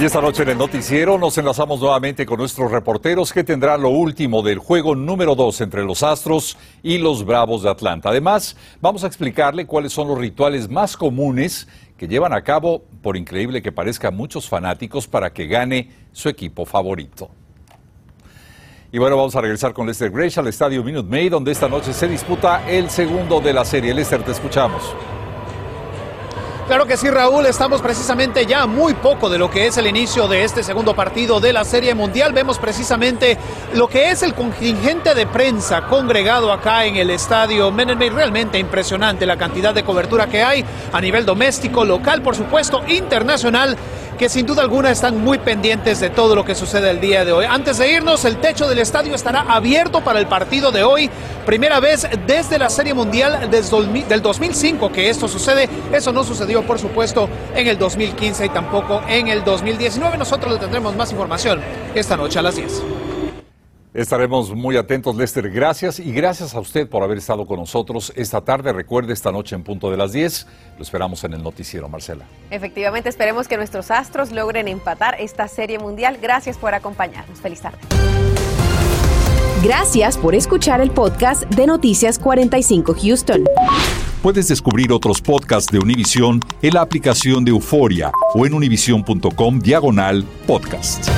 Y 0.00 0.04
esta 0.06 0.22
noche 0.22 0.44
en 0.44 0.48
el 0.48 0.56
noticiero 0.56 1.18
nos 1.18 1.36
enlazamos 1.36 1.78
nuevamente 1.78 2.24
con 2.24 2.38
nuestros 2.38 2.70
reporteros 2.70 3.34
que 3.34 3.44
tendrán 3.44 3.82
lo 3.82 3.90
último 3.90 4.40
del 4.40 4.58
juego 4.58 4.96
número 4.96 5.34
2 5.34 5.60
entre 5.60 5.84
los 5.84 6.02
Astros 6.02 6.56
y 6.82 6.96
los 6.96 7.22
Bravos 7.26 7.62
de 7.62 7.68
Atlanta. 7.68 8.08
Además, 8.08 8.56
vamos 8.80 9.04
a 9.04 9.06
explicarle 9.06 9.66
cuáles 9.66 9.92
son 9.92 10.08
los 10.08 10.16
rituales 10.16 10.70
más 10.70 10.96
comunes 10.96 11.68
que 12.00 12.08
llevan 12.08 12.32
a 12.32 12.40
cabo, 12.40 12.82
por 13.02 13.18
increíble 13.18 13.60
que 13.60 13.72
parezca, 13.72 14.10
muchos 14.10 14.48
fanáticos 14.48 15.06
para 15.06 15.34
que 15.34 15.46
gane 15.46 15.90
su 16.12 16.30
equipo 16.30 16.64
favorito. 16.64 17.28
Y 18.90 18.96
bueno, 18.96 19.18
vamos 19.18 19.36
a 19.36 19.42
regresar 19.42 19.74
con 19.74 19.86
Lester 19.86 20.10
Grace 20.10 20.40
al 20.40 20.46
estadio 20.46 20.82
Minute 20.82 21.06
Maid, 21.06 21.30
donde 21.30 21.52
esta 21.52 21.68
noche 21.68 21.92
se 21.92 22.08
disputa 22.08 22.66
el 22.66 22.88
segundo 22.88 23.42
de 23.42 23.52
la 23.52 23.66
serie. 23.66 23.92
Lester, 23.92 24.22
te 24.22 24.32
escuchamos. 24.32 24.82
Claro 26.70 26.86
que 26.86 26.96
sí, 26.96 27.10
Raúl, 27.10 27.46
estamos 27.46 27.82
precisamente 27.82 28.46
ya 28.46 28.64
muy 28.64 28.94
poco 28.94 29.28
de 29.28 29.38
lo 29.38 29.50
que 29.50 29.66
es 29.66 29.76
el 29.76 29.88
inicio 29.88 30.28
de 30.28 30.44
este 30.44 30.62
segundo 30.62 30.94
partido 30.94 31.40
de 31.40 31.52
la 31.52 31.64
Serie 31.64 31.96
Mundial. 31.96 32.32
Vemos 32.32 32.60
precisamente 32.60 33.36
lo 33.74 33.88
que 33.88 34.10
es 34.10 34.22
el 34.22 34.34
contingente 34.34 35.16
de 35.16 35.26
prensa 35.26 35.88
congregado 35.88 36.52
acá 36.52 36.84
en 36.84 36.94
el 36.94 37.10
estadio 37.10 37.72
Menenme. 37.72 38.08
Realmente 38.10 38.56
impresionante 38.56 39.26
la 39.26 39.36
cantidad 39.36 39.74
de 39.74 39.82
cobertura 39.82 40.28
que 40.28 40.44
hay 40.44 40.64
a 40.92 41.00
nivel 41.00 41.26
doméstico, 41.26 41.84
local, 41.84 42.22
por 42.22 42.36
supuesto, 42.36 42.84
internacional 42.86 43.76
que 44.20 44.28
sin 44.28 44.44
duda 44.44 44.60
alguna 44.60 44.90
están 44.90 45.16
muy 45.24 45.38
pendientes 45.38 45.98
de 45.98 46.10
todo 46.10 46.34
lo 46.34 46.44
que 46.44 46.54
sucede 46.54 46.90
el 46.90 47.00
día 47.00 47.24
de 47.24 47.32
hoy. 47.32 47.46
Antes 47.48 47.78
de 47.78 47.90
irnos, 47.90 48.26
el 48.26 48.36
techo 48.36 48.68
del 48.68 48.78
estadio 48.78 49.14
estará 49.14 49.40
abierto 49.48 50.04
para 50.04 50.18
el 50.18 50.26
partido 50.26 50.70
de 50.70 50.82
hoy. 50.82 51.08
Primera 51.46 51.80
vez 51.80 52.06
desde 52.26 52.58
la 52.58 52.68
Serie 52.68 52.92
Mundial 52.92 53.50
del 53.50 54.20
2005 54.20 54.92
que 54.92 55.08
esto 55.08 55.26
sucede. 55.26 55.70
Eso 55.90 56.12
no 56.12 56.22
sucedió, 56.22 56.62
por 56.66 56.78
supuesto, 56.78 57.30
en 57.54 57.66
el 57.66 57.78
2015 57.78 58.44
y 58.44 58.48
tampoco 58.50 59.00
en 59.08 59.28
el 59.28 59.42
2019. 59.42 60.18
Nosotros 60.18 60.52
le 60.52 60.58
tendremos 60.58 60.94
más 60.94 61.10
información 61.12 61.62
esta 61.94 62.14
noche 62.14 62.40
a 62.40 62.42
las 62.42 62.56
10. 62.56 63.09
Estaremos 63.92 64.54
muy 64.54 64.76
atentos, 64.76 65.16
Lester. 65.16 65.50
Gracias 65.50 65.98
y 65.98 66.12
gracias 66.12 66.54
a 66.54 66.60
usted 66.60 66.88
por 66.88 67.02
haber 67.02 67.18
estado 67.18 67.44
con 67.44 67.58
nosotros 67.58 68.12
esta 68.14 68.40
tarde. 68.40 68.72
Recuerde, 68.72 69.12
esta 69.12 69.32
noche 69.32 69.56
en 69.56 69.64
punto 69.64 69.90
de 69.90 69.96
las 69.96 70.12
10. 70.12 70.46
Lo 70.76 70.82
esperamos 70.82 71.24
en 71.24 71.32
el 71.32 71.42
noticiero, 71.42 71.88
Marcela. 71.88 72.24
Efectivamente, 72.50 73.08
esperemos 73.08 73.48
que 73.48 73.56
nuestros 73.56 73.90
astros 73.90 74.30
logren 74.30 74.68
empatar 74.68 75.16
esta 75.18 75.48
serie 75.48 75.80
mundial. 75.80 76.18
Gracias 76.22 76.56
por 76.56 76.72
acompañarnos. 76.72 77.40
Feliz 77.40 77.60
tarde. 77.60 77.78
Gracias 79.62 80.16
por 80.16 80.34
escuchar 80.34 80.80
el 80.80 80.90
podcast 80.90 81.42
de 81.42 81.66
Noticias 81.66 82.18
45 82.18 82.94
Houston. 82.94 83.44
Puedes 84.22 84.48
descubrir 84.48 84.92
otros 84.92 85.20
podcasts 85.20 85.70
de 85.70 85.80
Univision 85.80 86.40
en 86.62 86.74
la 86.74 86.82
aplicación 86.82 87.44
de 87.44 87.50
Euforia 87.50 88.12
o 88.34 88.46
en 88.46 88.54
univision.com 88.54 89.58
diagonal 89.58 90.24
podcast. 90.46 91.08